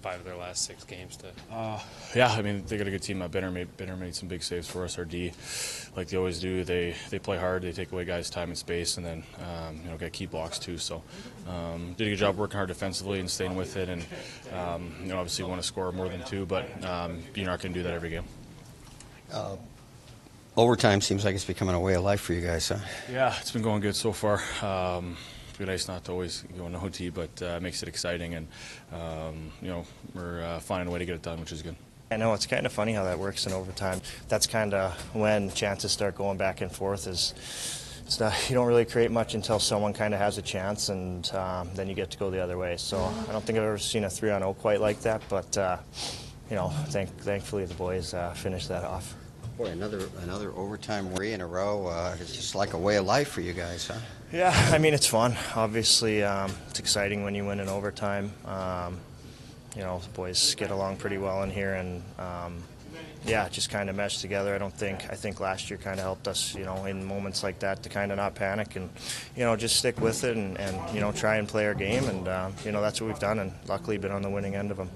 five 0.03 0.19
of 0.19 0.25
their 0.25 0.37
last 0.37 0.65
six 0.65 0.85
games. 0.85 1.17
To 1.19 1.27
uh, 1.53 1.79
yeah, 2.15 2.29
I 2.29 2.43
mean 2.43 2.65
they 2.67 2.77
got 2.77 2.87
a 2.87 2.91
good 2.91 3.03
team. 3.03 3.23
Uh, 3.23 3.29
Benner 3.29 3.51
made 3.51 3.77
Benner 3.77 3.97
made 3.97 4.15
some 4.15 4.29
big 4.29 4.43
saves 4.43 4.69
for 4.69 4.85
us. 4.85 4.99
Our 4.99 5.05
D, 5.05 5.33
like 5.97 6.09
they 6.09 6.17
always 6.17 6.41
do, 6.41 6.65
they 6.65 6.95
they 7.11 7.19
play 7.19 7.39
hard. 7.39 7.63
They 7.63 7.73
take 7.73 7.93
away 7.93 8.05
guys' 8.05 8.31
time 8.31 8.49
and 8.49 8.59
space, 8.59 8.97
and 8.97 9.07
then 9.07 9.23
um, 9.41 9.81
you 9.85 9.91
know 9.91 9.97
get 9.97 10.13
key 10.13 10.27
blocks 10.27 10.59
too. 10.59 10.79
So 10.79 11.03
um, 11.49 11.95
did 11.97 12.07
a 12.07 12.11
good 12.11 12.17
job 12.17 12.37
working 12.37 12.57
hard 12.57 12.69
defensively 12.69 13.21
and 13.21 13.31
staying 13.31 13.57
with 13.57 13.77
it, 13.77 13.89
and 13.89 14.05
um, 14.53 14.93
you 15.03 15.09
know 15.09 15.19
obviously 15.19 15.45
want 15.45 15.61
to 15.61 15.67
score 15.67 15.93
more 15.93 16.09
than 16.09 16.25
two, 16.25 16.47
but 16.47 16.85
um, 16.85 17.23
you're 17.35 17.47
not 17.47 17.61
going 17.61 17.73
to 17.73 17.79
do 17.79 17.85
that 17.85 17.95
every 17.95 18.11
game. 18.11 18.25
Uh, 19.33 19.57
overtime 20.57 21.01
seems 21.01 21.25
like 21.25 21.35
it's 21.35 21.45
becoming 21.45 21.75
a 21.75 21.81
way 21.81 21.95
of 21.95 22.03
life 22.03 22.21
for 22.21 22.33
you 22.33 22.41
guys, 22.41 22.69
huh? 22.69 22.79
Yeah, 23.11 23.35
it's 23.41 23.51
been 23.51 23.63
going 23.63 23.81
good 23.81 23.97
so 23.97 24.13
far. 24.13 24.43
Um, 24.63 25.17
it's 25.49 25.59
been 25.59 25.69
nice 25.69 25.89
not 25.89 26.05
to 26.05 26.13
always 26.13 26.45
go 26.57 26.67
in 26.67 26.75
OT, 26.75 27.11
but 27.11 27.31
uh, 27.43 27.47
it 27.57 27.63
makes 27.63 27.83
it 27.83 27.89
exciting, 27.89 28.35
and 28.35 28.49
um, 28.93 29.53
you 29.63 29.69
know 29.69 29.85
we're 30.15 30.43
uh, 30.43 30.61
finding 30.61 30.89
a 30.89 30.91
way 30.91 30.99
to 30.99 31.05
get 31.05 31.15
it 31.15 31.23
done, 31.23 31.41
which 31.41 31.53
is 31.53 31.63
good. 31.63 31.77
I 32.11 32.17
know 32.17 32.35
it's 32.35 32.47
kind 32.47 32.67
of 32.67 32.73
funny 32.73 32.93
how 32.93 33.05
that 33.05 33.19
works 33.19 33.47
in 33.47 33.53
overtime. 33.53 34.01
That's 34.29 34.47
kind 34.49 34.75
of 34.75 34.93
when 35.15 35.51
chances 35.53 35.93
start 35.93 36.17
going 36.17 36.39
back 36.39 36.61
and 36.61 36.73
forth. 36.73 37.07
Is 37.07 37.35
not, 38.19 38.35
you 38.49 38.57
don't 38.57 38.67
really 38.67 38.85
create 38.85 39.13
much 39.13 39.35
until 39.35 39.61
someone 39.61 39.93
kind 39.93 40.13
of 40.13 40.19
has 40.19 40.37
a 40.39 40.43
chance, 40.43 40.89
and 40.89 41.33
um, 41.35 41.71
then 41.75 41.89
you 41.89 41.95
get 41.95 42.11
to 42.11 42.19
go 42.19 42.31
the 42.31 42.43
other 42.43 42.59
way. 42.59 42.77
So 42.77 42.99
I 42.99 43.33
don't 43.33 43.45
think 43.45 43.59
I've 43.59 43.65
ever 43.65 43.79
seen 43.79 44.03
a 44.05 44.11
three 44.11 44.31
on 44.31 44.41
zero 44.41 44.55
quite 44.55 44.81
like 44.81 45.01
that, 45.03 45.23
but 45.29 45.57
uh, 45.57 45.77
you 46.51 46.57
know, 46.57 46.71
thank, 46.89 47.17
thankfully 47.19 47.65
the 47.65 47.75
boys 47.75 48.13
uh, 48.13 48.33
finished 48.33 48.69
that 48.69 48.83
off. 48.83 49.15
Boy, 49.61 49.67
another 49.67 50.09
another 50.23 50.53
overtime 50.57 51.15
three 51.15 51.35
in 51.35 51.43
a 51.43 51.47
row. 51.47 51.87
Uh, 51.87 52.17
it's 52.19 52.35
just 52.35 52.55
like 52.55 52.73
a 52.73 52.79
way 52.79 52.97
of 52.97 53.05
life 53.05 53.29
for 53.29 53.43
you 53.43 53.53
guys, 53.53 53.89
huh? 53.89 53.99
Yeah, 54.33 54.55
I 54.73 54.79
mean 54.79 54.95
it's 54.95 55.07
fun. 55.07 55.37
Obviously, 55.55 56.25
um, 56.25 56.51
it's 56.71 56.79
exciting 56.79 57.25
when 57.25 57.35
you 57.35 57.45
win 57.45 57.61
in 57.61 57.69
overtime. 57.69 58.33
Um, 58.47 58.97
you 59.77 59.83
know, 59.83 59.99
the 59.99 60.09
boys 60.15 60.55
get 60.55 60.71
along 60.71 60.97
pretty 60.97 61.19
well 61.19 61.43
in 61.43 61.51
here, 61.51 61.75
and 61.75 62.03
um, 62.19 62.63
yeah, 63.27 63.51
just 63.51 63.69
kind 63.69 63.91
of 63.91 63.97
mesh 63.97 64.23
together. 64.23 64.55
I 64.55 64.57
don't 64.57 64.73
think 64.73 65.05
I 65.11 65.15
think 65.15 65.41
last 65.41 65.69
year 65.69 65.79
kind 65.79 65.99
of 65.99 66.05
helped 66.05 66.27
us, 66.27 66.55
you 66.55 66.65
know, 66.65 66.87
in 66.87 67.05
moments 67.05 67.43
like 67.43 67.59
that 67.59 67.83
to 67.83 67.91
kind 67.91 68.13
of 68.13 68.17
not 68.17 68.35
panic 68.35 68.77
and 68.77 68.89
you 69.37 69.45
know 69.45 69.57
just 69.57 69.77
stick 69.77 70.01
with 70.01 70.25
it 70.25 70.39
and, 70.39 70.59
and 70.59 70.95
you 70.95 71.03
know 71.03 71.13
try 71.13 71.37
and 71.37 71.47
play 71.47 71.67
our 71.67 71.75
game, 71.75 72.05
and 72.05 72.29
uh, 72.29 72.49
you 72.65 72.73
know 72.73 72.81
that's 72.81 72.99
what 72.99 73.09
we've 73.09 73.19
done, 73.19 73.39
and 73.41 73.53
luckily 73.69 73.99
been 73.99 74.11
on 74.11 74.23
the 74.23 74.31
winning 74.31 74.55
end 74.55 74.71
of 74.71 74.79
them. 74.79 74.89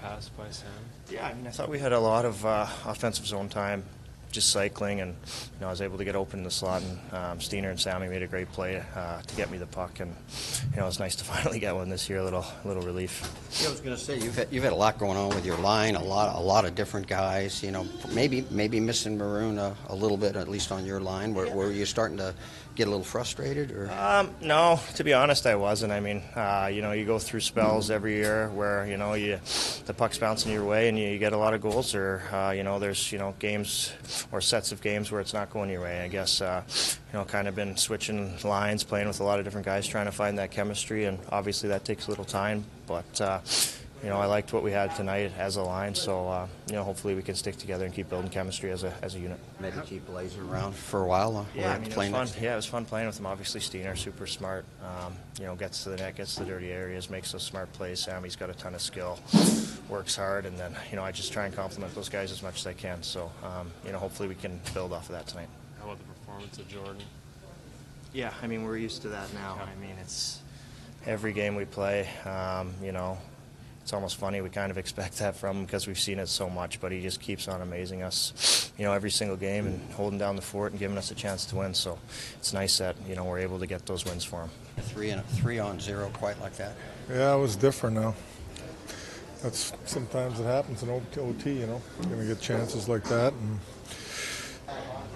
Pass 0.00 0.28
by 0.30 0.48
Sam. 0.50 0.68
Yeah, 1.10 1.26
I 1.26 1.34
mean, 1.34 1.46
I 1.46 1.50
thought 1.50 1.68
we 1.68 1.78
had 1.78 1.92
a 1.92 2.00
lot 2.00 2.24
of 2.24 2.44
uh, 2.44 2.66
offensive 2.86 3.26
zone 3.26 3.48
time, 3.48 3.84
just 4.30 4.50
cycling, 4.50 5.00
and 5.00 5.14
you 5.14 5.60
know, 5.60 5.68
I 5.68 5.70
was 5.70 5.80
able 5.80 5.98
to 5.98 6.04
get 6.04 6.14
open 6.14 6.40
in 6.40 6.44
the 6.44 6.50
slot, 6.50 6.82
and 6.82 7.14
um, 7.14 7.40
Steiner 7.40 7.70
and 7.70 7.80
Sammy 7.80 8.08
made 8.08 8.22
a 8.22 8.26
great 8.26 8.50
play 8.52 8.82
uh, 8.94 9.22
to 9.22 9.36
get 9.36 9.50
me 9.50 9.58
the 9.58 9.66
puck, 9.66 10.00
and 10.00 10.14
you 10.72 10.80
know, 10.80 10.86
it's 10.86 10.98
nice 10.98 11.16
to 11.16 11.24
finally 11.32 11.58
get 11.58 11.74
one 11.74 11.88
this 11.88 12.08
year. 12.08 12.18
A 12.18 12.24
little, 12.24 12.46
little 12.64 12.82
relief. 12.82 13.22
Yeah, 13.60 13.68
I 13.68 13.70
was 13.70 13.80
going 13.80 13.96
to 13.96 14.02
say 14.02 14.18
you've 14.18 14.36
had, 14.36 14.48
you've 14.50 14.64
had 14.64 14.72
a 14.72 14.76
lot 14.76 14.98
going 14.98 15.16
on 15.16 15.30
with 15.30 15.44
your 15.44 15.58
line, 15.58 15.94
a 15.94 16.02
lot, 16.02 16.36
a 16.36 16.40
lot 16.40 16.64
of 16.64 16.74
different 16.74 17.06
guys. 17.06 17.62
You 17.62 17.72
know, 17.72 17.86
maybe 18.12 18.44
maybe 18.50 18.80
missing 18.80 19.16
Maroon 19.16 19.58
a, 19.58 19.74
a 19.88 19.94
little 19.94 20.16
bit, 20.16 20.36
at 20.36 20.48
least 20.48 20.72
on 20.72 20.84
your 20.84 21.00
line. 21.00 21.34
Were, 21.34 21.48
were 21.50 21.72
you 21.72 21.86
starting 21.86 22.18
to 22.18 22.34
get 22.78 22.86
a 22.86 22.90
little 22.90 23.04
frustrated, 23.04 23.72
or? 23.72 23.90
Um, 23.90 24.30
no, 24.40 24.80
to 24.94 25.02
be 25.02 25.12
honest, 25.12 25.46
I 25.46 25.56
wasn't. 25.56 25.92
I 25.92 25.98
mean, 25.98 26.22
uh, 26.36 26.70
you 26.72 26.80
know, 26.80 26.92
you 26.92 27.04
go 27.04 27.18
through 27.18 27.40
spells 27.40 27.90
every 27.90 28.14
year 28.14 28.48
where 28.50 28.86
you 28.86 28.96
know 28.96 29.14
you 29.14 29.40
the 29.86 29.92
puck's 29.92 30.16
bouncing 30.16 30.52
your 30.52 30.64
way 30.64 30.88
and 30.88 30.96
you, 30.96 31.08
you 31.08 31.18
get 31.18 31.32
a 31.32 31.36
lot 31.36 31.54
of 31.54 31.60
goals, 31.60 31.94
or 31.94 32.22
uh, 32.32 32.52
you 32.52 32.62
know, 32.62 32.78
there's 32.78 33.10
you 33.12 33.18
know 33.18 33.34
games 33.40 33.92
or 34.30 34.40
sets 34.40 34.70
of 34.70 34.80
games 34.80 35.10
where 35.10 35.20
it's 35.20 35.34
not 35.34 35.50
going 35.50 35.68
your 35.68 35.82
way. 35.82 36.00
I 36.00 36.08
guess 36.08 36.40
uh, 36.40 36.62
you 37.12 37.18
know, 37.18 37.24
kind 37.24 37.48
of 37.48 37.56
been 37.56 37.76
switching 37.76 38.38
lines, 38.44 38.84
playing 38.84 39.08
with 39.08 39.20
a 39.20 39.24
lot 39.24 39.40
of 39.40 39.44
different 39.44 39.66
guys, 39.66 39.86
trying 39.86 40.06
to 40.06 40.12
find 40.12 40.38
that 40.38 40.52
chemistry, 40.52 41.04
and 41.04 41.18
obviously 41.30 41.68
that 41.70 41.84
takes 41.84 42.06
a 42.06 42.10
little 42.10 42.24
time, 42.24 42.64
but 42.86 43.20
uh, 43.20 43.40
you 44.02 44.08
know, 44.08 44.16
I 44.16 44.26
liked 44.26 44.52
what 44.52 44.62
we 44.62 44.70
had 44.70 44.94
tonight 44.94 45.32
as 45.38 45.56
a 45.56 45.62
line. 45.62 45.94
So, 45.94 46.28
uh, 46.28 46.46
you 46.68 46.74
know, 46.74 46.84
hopefully 46.84 47.14
we 47.14 47.22
can 47.22 47.34
stick 47.34 47.56
together 47.56 47.84
and 47.84 47.92
keep 47.92 48.08
building 48.08 48.30
chemistry 48.30 48.70
as 48.70 48.84
a, 48.84 48.94
as 49.02 49.16
a 49.16 49.18
unit. 49.18 49.38
Maybe 49.58 49.76
keep 49.84 50.06
Blazer 50.06 50.42
around 50.44 50.74
for 50.74 51.02
a 51.02 51.06
while. 51.06 51.36
Uh, 51.36 51.44
yeah, 51.54 51.72
I 51.72 51.78
mean, 51.78 51.90
it 51.90 51.96
was 51.96 52.10
fun. 52.10 52.42
Yeah, 52.42 52.52
it 52.52 52.56
was 52.56 52.66
fun 52.66 52.84
playing 52.84 53.06
with 53.06 53.18
him. 53.18 53.26
Obviously, 53.26 53.60
Steiner, 53.60 53.96
super 53.96 54.26
smart. 54.26 54.64
Um, 54.82 55.14
you 55.40 55.46
know, 55.46 55.56
gets 55.56 55.82
to 55.84 55.90
the 55.90 55.96
net, 55.96 56.16
gets 56.16 56.34
to 56.36 56.44
the 56.44 56.50
dirty 56.50 56.70
areas, 56.70 57.10
makes 57.10 57.32
those 57.32 57.42
smart 57.42 57.72
plays. 57.72 57.98
Sammy's 57.98 58.36
got 58.36 58.50
a 58.50 58.54
ton 58.54 58.74
of 58.74 58.80
skill, 58.80 59.18
works 59.88 60.14
hard, 60.14 60.46
and 60.46 60.56
then 60.56 60.76
you 60.90 60.96
know, 60.96 61.02
I 61.02 61.10
just 61.10 61.32
try 61.32 61.46
and 61.46 61.54
compliment 61.54 61.94
those 61.94 62.08
guys 62.08 62.30
as 62.30 62.42
much 62.42 62.60
as 62.60 62.66
I 62.66 62.74
can. 62.74 63.02
So, 63.02 63.30
um, 63.42 63.70
you 63.84 63.92
know, 63.92 63.98
hopefully 63.98 64.28
we 64.28 64.36
can 64.36 64.60
build 64.74 64.92
off 64.92 65.08
of 65.08 65.16
that 65.16 65.26
tonight. 65.26 65.48
How 65.80 65.86
about 65.86 65.98
the 65.98 66.04
performance 66.04 66.58
of 66.58 66.68
Jordan? 66.68 67.02
Yeah, 68.12 68.32
I 68.42 68.46
mean, 68.46 68.64
we're 68.64 68.78
used 68.78 69.02
to 69.02 69.08
that 69.08 69.32
now. 69.34 69.60
I 69.60 69.80
mean, 69.80 69.96
it's 70.00 70.40
every 71.06 71.32
game 71.32 71.56
we 71.56 71.64
play. 71.64 72.08
Um, 72.24 72.72
you 72.82 72.92
know, 72.92 73.18
it's 73.88 73.94
almost 73.94 74.16
funny. 74.16 74.42
We 74.42 74.50
kind 74.50 74.70
of 74.70 74.76
expect 74.76 75.18
that 75.20 75.34
from 75.34 75.56
him 75.56 75.64
because 75.64 75.86
we've 75.86 75.98
seen 75.98 76.18
it 76.18 76.26
so 76.26 76.50
much, 76.50 76.78
but 76.78 76.92
he 76.92 77.00
just 77.00 77.22
keeps 77.22 77.48
on 77.48 77.62
amazing 77.62 78.02
us, 78.02 78.70
you 78.76 78.84
know, 78.84 78.92
every 78.92 79.10
single 79.10 79.38
game 79.38 79.66
and 79.66 79.92
holding 79.92 80.18
down 80.18 80.36
the 80.36 80.42
fort 80.42 80.72
and 80.72 80.78
giving 80.78 80.98
us 80.98 81.10
a 81.10 81.14
chance 81.14 81.46
to 81.46 81.56
win. 81.56 81.72
So 81.72 81.98
it's 82.36 82.52
nice 82.52 82.76
that 82.76 82.96
you 83.08 83.16
know 83.16 83.24
we're 83.24 83.38
able 83.38 83.58
to 83.58 83.66
get 83.66 83.86
those 83.86 84.04
wins 84.04 84.24
for 84.24 84.42
him. 84.42 84.50
Three 84.76 85.08
and 85.08 85.24
three 85.24 85.58
on 85.58 85.80
zero, 85.80 86.10
quite 86.12 86.38
like 86.38 86.54
that. 86.58 86.74
Yeah, 87.08 87.34
it 87.34 87.38
was 87.38 87.56
different 87.56 87.96
now. 87.96 88.14
That's 89.42 89.72
sometimes 89.86 90.38
it 90.38 90.44
happens 90.44 90.82
in 90.82 90.90
OT. 90.90 91.52
You 91.54 91.66
know, 91.68 91.80
you're 92.02 92.10
gonna 92.10 92.26
get 92.26 92.42
chances 92.42 92.90
like 92.90 93.04
that 93.04 93.32
and 93.32 93.58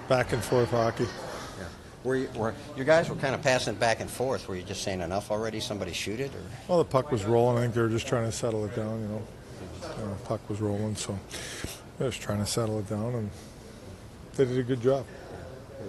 back 0.09 0.33
and 0.33 0.43
forth 0.43 0.71
hockey. 0.71 1.09
Yeah. 2.05 2.09
Were, 2.09 2.17
you, 2.17 2.29
were 2.35 2.55
your 2.77 2.85
guys 2.85 3.09
were 3.09 3.17
kind 3.17 3.35
of 3.35 3.43
passing 3.43 3.75
it 3.75 3.81
back 3.81 4.01
and 4.01 4.11
forth? 4.11 4.49
Were 4.49 4.57
you 4.57 4.63
just 4.63 4.83
saying 4.83 5.01
enough 5.01 5.31
already? 5.31 5.61
Somebody 5.61 5.93
shoot 5.93 6.21
it, 6.21 6.35
or 6.35 6.41
Well, 6.69 6.79
the 6.79 6.85
puck 6.85 7.11
was 7.11 7.25
rolling. 7.25 7.59
I 7.59 7.63
think 7.63 7.75
they 7.75 7.81
were 7.81 7.89
just 7.89 8.07
trying 8.07 8.25
to 8.25 8.33
settle 8.33 8.65
it 8.65 8.75
down. 8.75 9.01
You 9.01 9.09
know, 9.09 9.23
you 9.99 10.05
know 10.05 10.17
puck 10.25 10.49
was 10.49 10.61
rolling, 10.61 10.97
so 10.97 11.19
they 11.99 12.05
were 12.05 12.11
just 12.11 12.23
trying 12.23 12.39
to 12.39 12.47
settle 12.47 12.79
it 12.79 12.89
down, 12.89 13.15
and 13.15 13.31
they 14.37 14.45
did 14.45 14.59
a 14.59 14.63
good 14.63 14.83
job. 14.83 15.05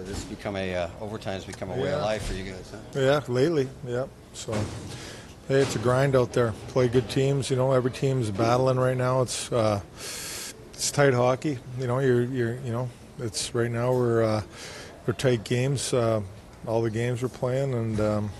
this 0.00 0.24
become 0.24 0.56
a 0.56 0.74
uh, 0.74 0.88
overtime's 1.00 1.44
become 1.44 1.70
a 1.70 1.76
way 1.76 1.92
of 1.92 2.02
life 2.02 2.26
for 2.26 2.34
you 2.34 2.44
guys? 2.52 2.70
Huh? 2.70 3.00
Yeah, 3.00 3.20
lately, 3.28 3.68
yeah. 3.86 4.06
So, 4.34 4.52
hey, 5.48 5.60
it's 5.60 5.76
a 5.76 5.78
grind 5.78 6.16
out 6.16 6.32
there. 6.32 6.52
Play 6.68 6.88
good 6.88 7.08
teams. 7.08 7.50
You 7.50 7.56
know, 7.56 7.72
every 7.72 7.90
team's 7.90 8.30
battling 8.30 8.78
right 8.78 8.96
now. 8.96 9.22
It's 9.22 9.50
uh, 9.50 9.80
it's 10.74 10.90
tight 10.90 11.14
hockey. 11.14 11.58
You 11.78 11.86
know, 11.86 12.00
you're 12.00 12.22
you're 12.22 12.54
you 12.56 12.72
know, 12.72 12.88
it's 13.18 13.54
right 13.54 13.70
now 13.70 13.92
we're 13.92 14.22
uh, 14.22 14.42
we're 15.06 15.12
tight 15.14 15.44
games. 15.44 15.92
Uh, 15.92 16.22
all 16.66 16.82
the 16.82 16.90
games 16.90 17.22
we're 17.22 17.28
playing 17.28 17.74
and 17.74 18.00
um, 18.00 18.30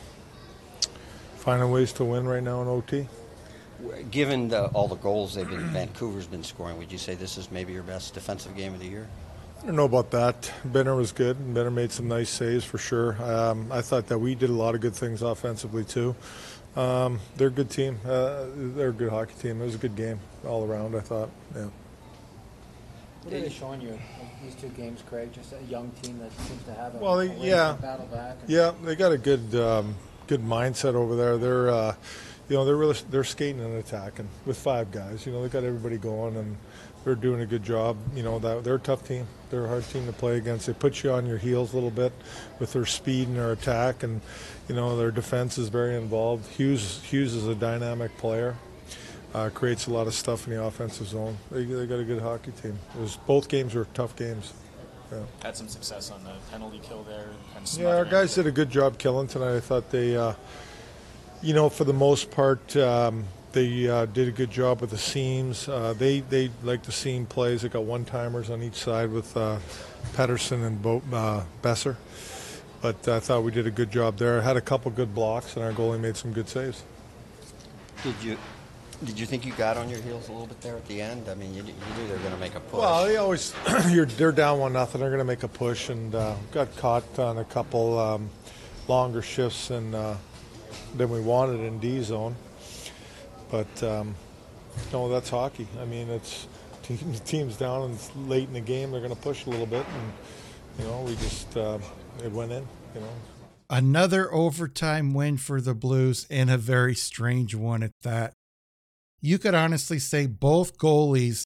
finding 1.36 1.70
ways 1.70 1.92
to 1.94 2.04
win 2.04 2.26
right 2.26 2.42
now 2.42 2.62
in 2.62 2.68
OT. 2.68 3.06
Given 4.10 4.48
the, 4.48 4.66
all 4.68 4.88
the 4.88 4.96
goals 4.96 5.34
they've 5.34 5.48
been 5.48 5.68
Vancouver's 5.68 6.26
been 6.26 6.44
scoring, 6.44 6.78
would 6.78 6.90
you 6.90 6.98
say 6.98 7.14
this 7.14 7.36
is 7.36 7.50
maybe 7.50 7.72
your 7.72 7.82
best 7.82 8.14
defensive 8.14 8.56
game 8.56 8.72
of 8.72 8.80
the 8.80 8.86
year? 8.86 9.06
I 9.62 9.66
don't 9.66 9.76
know 9.76 9.84
about 9.84 10.10
that. 10.12 10.50
Benner 10.64 10.94
was 10.94 11.12
good. 11.12 11.36
Benner 11.54 11.70
made 11.70 11.90
some 11.90 12.08
nice 12.08 12.30
saves 12.30 12.64
for 12.64 12.78
sure. 12.78 13.22
Um, 13.22 13.70
I 13.72 13.82
thought 13.82 14.06
that 14.08 14.18
we 14.18 14.34
did 14.34 14.50
a 14.50 14.54
lot 14.54 14.74
of 14.74 14.80
good 14.80 14.94
things 14.94 15.22
offensively 15.22 15.84
too. 15.84 16.14
Um, 16.76 17.20
they're 17.36 17.48
a 17.48 17.50
good 17.52 17.70
team. 17.70 17.98
Uh, 18.04 18.46
they're 18.54 18.88
a 18.88 18.92
good 18.92 19.10
hockey 19.10 19.34
team. 19.40 19.60
It 19.60 19.64
was 19.64 19.74
a 19.74 19.78
good 19.78 19.96
game 19.96 20.18
all 20.46 20.64
around. 20.64 20.96
I 20.96 21.00
thought. 21.00 21.30
Yeah. 21.54 21.68
What 23.24 23.34
are 23.34 23.40
they 23.40 23.48
showing 23.48 23.80
you 23.80 23.98
these 24.42 24.54
two 24.54 24.68
games, 24.68 25.02
Craig? 25.08 25.32
Just 25.32 25.52
a 25.54 25.62
young 25.70 25.90
team 26.02 26.18
that 26.18 26.30
seems 26.46 26.62
to 26.64 26.74
have 26.74 26.94
a, 26.94 26.98
Well, 26.98 27.16
they, 27.16 27.34
yeah, 27.36 27.76
battle 27.80 28.06
back. 28.06 28.36
yeah, 28.46 28.72
they 28.84 28.94
got 28.96 29.12
a 29.12 29.18
good, 29.18 29.54
um, 29.54 29.96
good 30.26 30.42
mindset 30.42 30.94
over 30.94 31.16
there. 31.16 31.38
They're, 31.38 31.70
uh, 31.70 31.94
you 32.48 32.56
know, 32.56 32.64
they're 32.66 32.76
really 32.76 32.96
they're 33.10 33.24
skating 33.24 33.60
and 33.62 33.76
attacking 33.76 34.28
with 34.44 34.58
five 34.58 34.90
guys. 34.92 35.24
You 35.24 35.32
know, 35.32 35.42
they 35.42 35.48
got 35.48 35.64
everybody 35.64 35.96
going 35.96 36.36
and 36.36 36.56
they're 37.02 37.14
doing 37.14 37.40
a 37.40 37.46
good 37.46 37.62
job. 37.62 37.96
You 38.14 38.22
know, 38.22 38.38
that 38.38 38.64
they're 38.64 38.74
a 38.74 38.78
tough 38.78 39.08
team. 39.08 39.26
They're 39.48 39.64
a 39.64 39.68
hard 39.68 39.84
team 39.88 40.04
to 40.06 40.12
play 40.12 40.36
against. 40.36 40.66
They 40.66 40.74
put 40.74 41.02
you 41.02 41.10
on 41.12 41.24
your 41.26 41.38
heels 41.38 41.72
a 41.72 41.76
little 41.76 41.90
bit 41.90 42.12
with 42.58 42.74
their 42.74 42.84
speed 42.84 43.28
and 43.28 43.38
their 43.38 43.52
attack, 43.52 44.02
and 44.02 44.20
you 44.68 44.74
know 44.74 44.94
their 44.98 45.10
defense 45.10 45.56
is 45.56 45.70
very 45.70 45.96
involved. 45.96 46.46
Hughes 46.48 47.02
Hughes 47.04 47.32
is 47.34 47.48
a 47.48 47.54
dynamic 47.54 48.14
player. 48.18 48.56
Uh, 49.34 49.50
creates 49.50 49.88
a 49.88 49.90
lot 49.90 50.06
of 50.06 50.14
stuff 50.14 50.46
in 50.46 50.54
the 50.54 50.62
offensive 50.62 51.08
zone. 51.08 51.36
They, 51.50 51.64
they 51.64 51.86
got 51.86 51.98
a 51.98 52.04
good 52.04 52.22
hockey 52.22 52.52
team. 52.52 52.78
It 52.94 53.00
was, 53.00 53.16
both 53.16 53.48
games 53.48 53.74
were 53.74 53.86
tough 53.92 54.14
games. 54.14 54.52
Yeah. 55.10 55.18
Had 55.42 55.56
some 55.56 55.68
success 55.68 56.12
on 56.12 56.22
the 56.22 56.34
penalty 56.52 56.80
kill 56.82 57.02
there. 57.02 57.26
Kind 57.52 57.66
of 57.66 57.78
Yeah, 57.78 57.96
our 57.96 58.04
guys 58.04 58.34
did 58.34 58.46
a 58.46 58.52
good 58.52 58.70
job 58.70 58.96
killing 58.96 59.26
tonight. 59.26 59.56
I 59.56 59.60
thought 59.60 59.90
they, 59.90 60.16
uh, 60.16 60.34
you 61.42 61.52
know, 61.52 61.68
for 61.68 61.82
the 61.84 61.92
most 61.92 62.30
part, 62.30 62.76
um, 62.76 63.24
they 63.52 63.88
uh, 63.88 64.06
did 64.06 64.28
a 64.28 64.32
good 64.32 64.50
job 64.50 64.80
with 64.80 64.90
the 64.90 64.98
seams. 64.98 65.68
Uh, 65.68 65.94
they 65.96 66.20
they 66.20 66.50
like 66.62 66.82
the 66.82 66.92
seam 66.92 67.24
plays. 67.26 67.62
They 67.62 67.68
got 67.68 67.84
one 67.84 68.04
timers 68.04 68.50
on 68.50 68.62
each 68.62 68.74
side 68.74 69.10
with 69.10 69.36
uh, 69.36 69.58
Pettersson 70.14 70.66
and 70.66 70.82
Bo- 70.82 71.02
uh, 71.12 71.44
Boeser. 71.62 71.96
But 72.82 73.06
I 73.08 73.20
thought 73.20 73.44
we 73.44 73.52
did 73.52 73.66
a 73.66 73.70
good 73.70 73.90
job 73.90 74.18
there. 74.18 74.42
Had 74.42 74.56
a 74.56 74.60
couple 74.60 74.90
good 74.90 75.14
blocks, 75.14 75.56
and 75.56 75.64
our 75.64 75.72
goalie 75.72 76.00
made 76.00 76.16
some 76.16 76.32
good 76.32 76.48
saves. 76.48 76.82
Did 78.02 78.14
you 78.22 78.36
did 79.04 79.18
you 79.18 79.26
think 79.26 79.44
you 79.44 79.52
got 79.52 79.76
on 79.76 79.88
your 79.88 80.00
heels 80.00 80.28
a 80.28 80.32
little 80.32 80.46
bit 80.46 80.60
there 80.60 80.76
at 80.76 80.86
the 80.86 81.00
end? 81.00 81.28
I 81.28 81.34
mean, 81.34 81.54
you, 81.54 81.62
you 81.62 81.72
knew 81.72 82.06
they 82.06 82.12
were 82.12 82.18
going 82.18 82.32
to 82.32 82.40
make 82.40 82.54
a 82.54 82.60
push. 82.60 82.80
Well, 82.80 83.04
they 83.04 83.16
always 83.16 83.54
you're 83.90 84.06
they're 84.06 84.32
down 84.32 84.58
one 84.58 84.72
nothing. 84.72 85.00
They're 85.00 85.10
going 85.10 85.18
to 85.18 85.24
make 85.24 85.42
a 85.42 85.48
push, 85.48 85.88
and 85.88 86.14
uh, 86.14 86.34
got 86.52 86.74
caught 86.76 87.18
on 87.18 87.38
a 87.38 87.44
couple 87.44 87.98
um, 87.98 88.30
longer 88.88 89.22
shifts 89.22 89.68
than 89.68 89.94
uh, 89.94 90.16
than 90.96 91.10
we 91.10 91.20
wanted 91.20 91.60
in 91.60 91.78
D 91.78 92.02
zone. 92.02 92.36
But 93.50 93.82
um, 93.82 94.14
no, 94.92 95.08
that's 95.08 95.30
hockey. 95.30 95.68
I 95.80 95.84
mean, 95.84 96.08
it's 96.08 96.46
team, 96.82 96.98
teams 97.24 97.56
down 97.56 97.82
and 97.82 97.94
it's 97.94 98.14
late 98.16 98.48
in 98.48 98.54
the 98.54 98.60
game. 98.60 98.90
They're 98.90 99.00
going 99.00 99.14
to 99.14 99.20
push 99.20 99.46
a 99.46 99.50
little 99.50 99.66
bit, 99.66 99.86
and 99.86 100.12
you 100.78 100.84
know, 100.84 101.02
we 101.02 101.14
just 101.16 101.56
uh, 101.56 101.78
it 102.24 102.32
went 102.32 102.52
in. 102.52 102.66
You 102.94 103.00
know. 103.00 103.08
Another 103.70 104.32
overtime 104.32 105.14
win 105.14 105.38
for 105.38 105.60
the 105.60 105.74
Blues 105.74 106.26
and 106.30 106.50
a 106.50 106.58
very 106.58 106.94
strange 106.94 107.54
one 107.54 107.82
at 107.82 107.92
that. 108.02 108.34
You 109.24 109.38
could 109.38 109.54
honestly 109.54 109.98
say 109.98 110.26
both 110.26 110.76
goalies 110.76 111.44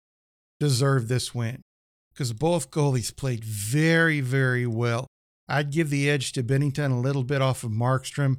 deserve 0.58 1.06
this 1.06 1.32
win 1.32 1.62
because 2.12 2.32
both 2.32 2.72
goalies 2.72 3.16
played 3.16 3.44
very, 3.44 4.20
very 4.20 4.66
well. 4.66 5.06
I'd 5.48 5.70
give 5.70 5.88
the 5.88 6.10
edge 6.10 6.32
to 6.32 6.42
Binnington 6.42 6.90
a 6.90 7.00
little 7.00 7.22
bit 7.22 7.40
off 7.40 7.62
of 7.62 7.70
Markstrom, 7.70 8.38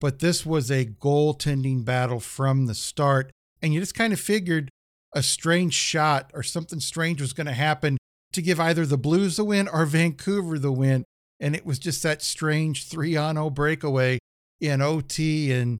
but 0.00 0.18
this 0.18 0.44
was 0.44 0.68
a 0.68 0.84
goaltending 0.84 1.84
battle 1.84 2.18
from 2.18 2.66
the 2.66 2.74
start. 2.74 3.30
And 3.62 3.72
you 3.72 3.78
just 3.78 3.94
kind 3.94 4.12
of 4.12 4.18
figured 4.18 4.68
a 5.14 5.22
strange 5.22 5.74
shot 5.74 6.32
or 6.34 6.42
something 6.42 6.80
strange 6.80 7.20
was 7.20 7.32
going 7.32 7.46
to 7.46 7.52
happen 7.52 7.98
to 8.32 8.42
give 8.42 8.58
either 8.58 8.84
the 8.84 8.98
Blues 8.98 9.36
the 9.36 9.44
win 9.44 9.68
or 9.68 9.86
Vancouver 9.86 10.58
the 10.58 10.72
win. 10.72 11.04
And 11.38 11.54
it 11.54 11.64
was 11.64 11.78
just 11.78 12.02
that 12.02 12.20
strange 12.20 12.88
3 12.88 13.14
on 13.14 13.36
0 13.36 13.50
breakaway 13.50 14.18
in 14.60 14.82
OT. 14.82 15.52
And 15.52 15.78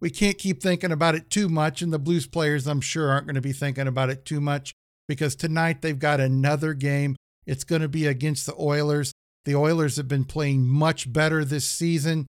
we 0.00 0.10
can't 0.10 0.38
keep 0.38 0.62
thinking 0.62 0.92
about 0.92 1.14
it 1.14 1.30
too 1.30 1.48
much. 1.48 1.82
And 1.82 1.92
the 1.92 1.98
Blues 1.98 2.26
players, 2.26 2.66
I'm 2.66 2.80
sure, 2.80 3.10
aren't 3.10 3.26
going 3.26 3.36
to 3.36 3.40
be 3.40 3.52
thinking 3.52 3.86
about 3.86 4.10
it 4.10 4.24
too 4.24 4.40
much 4.40 4.72
because 5.08 5.34
tonight 5.34 5.82
they've 5.82 5.98
got 5.98 6.20
another 6.20 6.74
game. 6.74 7.16
It's 7.46 7.64
going 7.64 7.82
to 7.82 7.88
be 7.88 8.06
against 8.06 8.46
the 8.46 8.54
Oilers. 8.58 9.12
The 9.44 9.54
Oilers 9.54 9.96
have 9.96 10.08
been 10.08 10.24
playing 10.24 10.66
much 10.66 11.12
better 11.12 11.44
this 11.44 11.66
season. 11.66 12.26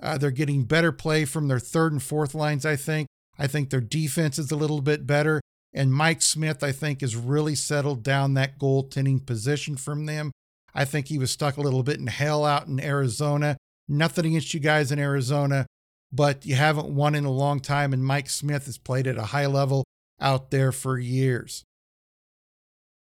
Uh, 0.00 0.18
they're 0.18 0.30
getting 0.30 0.64
better 0.64 0.92
play 0.92 1.24
from 1.24 1.48
their 1.48 1.58
third 1.58 1.92
and 1.92 2.02
fourth 2.02 2.34
lines, 2.34 2.66
I 2.66 2.76
think. 2.76 3.06
I 3.38 3.46
think 3.46 3.70
their 3.70 3.80
defense 3.80 4.38
is 4.38 4.50
a 4.50 4.56
little 4.56 4.80
bit 4.80 5.06
better. 5.06 5.40
And 5.72 5.92
Mike 5.92 6.22
Smith, 6.22 6.62
I 6.62 6.72
think, 6.72 7.00
has 7.00 7.16
really 7.16 7.54
settled 7.54 8.02
down 8.02 8.34
that 8.34 8.58
goaltending 8.58 9.24
position 9.26 9.76
from 9.76 10.06
them. 10.06 10.30
I 10.74 10.84
think 10.84 11.08
he 11.08 11.18
was 11.18 11.30
stuck 11.30 11.56
a 11.56 11.60
little 11.60 11.82
bit 11.82 11.98
in 11.98 12.06
hell 12.06 12.44
out 12.44 12.66
in 12.66 12.80
Arizona. 12.80 13.56
Nothing 13.88 14.26
against 14.26 14.54
you 14.54 14.60
guys 14.60 14.90
in 14.90 14.98
Arizona, 14.98 15.66
but 16.14 16.46
you 16.46 16.54
haven't 16.54 16.94
won 16.94 17.14
in 17.14 17.24
a 17.24 17.30
long 17.30 17.60
time, 17.60 17.92
and 17.92 18.04
Mike 18.04 18.30
Smith 18.30 18.66
has 18.66 18.78
played 18.78 19.06
at 19.06 19.18
a 19.18 19.24
high 19.24 19.46
level 19.46 19.84
out 20.20 20.50
there 20.50 20.70
for 20.70 20.98
years. 20.98 21.64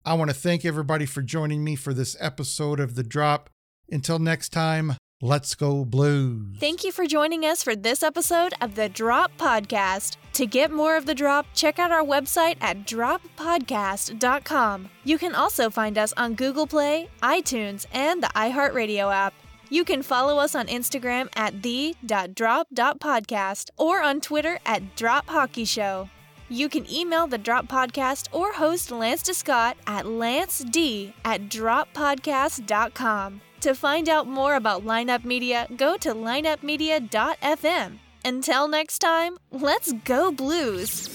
I 0.06 0.14
want 0.14 0.30
to 0.30 0.36
thank 0.36 0.64
everybody 0.64 1.06
for 1.06 1.22
joining 1.22 1.64
me 1.64 1.76
for 1.76 1.94
this 1.94 2.16
episode 2.20 2.80
of 2.80 2.96
The 2.96 3.04
Drop. 3.04 3.50
Until 3.92 4.20
next 4.20 4.50
time, 4.50 4.94
let's 5.22 5.56
go 5.56 5.86
Blues. 5.86 6.58
Thank 6.60 6.84
you 6.84 6.92
for 6.92 7.08
joining 7.08 7.44
us 7.44 7.64
for 7.64 7.76
this 7.76 8.04
episode 8.04 8.54
of 8.62 8.76
the 8.76 8.90
Drop 8.90 9.32
Podcast. 9.38 10.18
To 10.34 10.46
get 10.46 10.72
more 10.72 10.96
of 10.96 11.08
The 11.08 11.16
Drop, 11.16 11.48
check 11.54 11.80
out 11.80 11.92
our 11.92 12.04
website 12.04 12.58
at 12.62 12.86
droppodcast.com. 12.86 14.90
You 15.04 15.18
can 15.18 15.34
also 15.34 15.72
find 15.72 15.98
us 15.98 16.14
on 16.16 16.36
Google 16.36 16.68
Play, 16.68 17.10
iTunes, 17.24 17.88
and 17.92 18.22
the 18.22 18.28
iHeartRadio 18.28 19.12
app. 19.12 19.34
You 19.70 19.86
can 19.86 20.02
follow 20.02 20.40
us 20.40 20.56
on 20.56 20.66
Instagram 20.68 21.30
at 21.36 21.62
the.drop.podcast 21.62 23.70
or 23.78 24.02
on 24.02 24.22
Twitter 24.22 24.58
at 24.66 24.96
Drop 24.96 25.30
Hockey 25.30 25.66
Show. 25.66 26.10
You 26.50 26.68
can 26.68 26.92
email 26.92 27.28
the 27.28 27.38
Drop 27.38 27.68
Podcast 27.68 28.28
or 28.32 28.54
host 28.54 28.90
Lance 28.90 29.22
DeScott 29.22 29.76
at 29.86 30.08
lanced 30.08 30.66
at 30.66 31.42
droppodcast.com. 31.48 33.42
To 33.62 33.76
find 33.76 34.10
out 34.10 34.26
more 34.26 34.56
about 34.56 34.84
Lineup 34.84 35.24
Media, 35.24 35.68
go 35.78 35.96
to 35.98 36.16
lineupmedia.fm. 36.16 38.00
Until 38.26 38.68
next 38.68 39.00
time, 39.00 39.38
let's 39.52 39.94
go 40.06 40.32
Blues. 40.32 41.08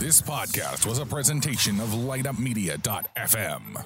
This 0.00 0.20
podcast 0.20 0.86
was 0.86 0.98
a 0.98 1.06
presentation 1.06 1.78
of 1.80 1.90
lineupmedia.fm. 1.90 3.84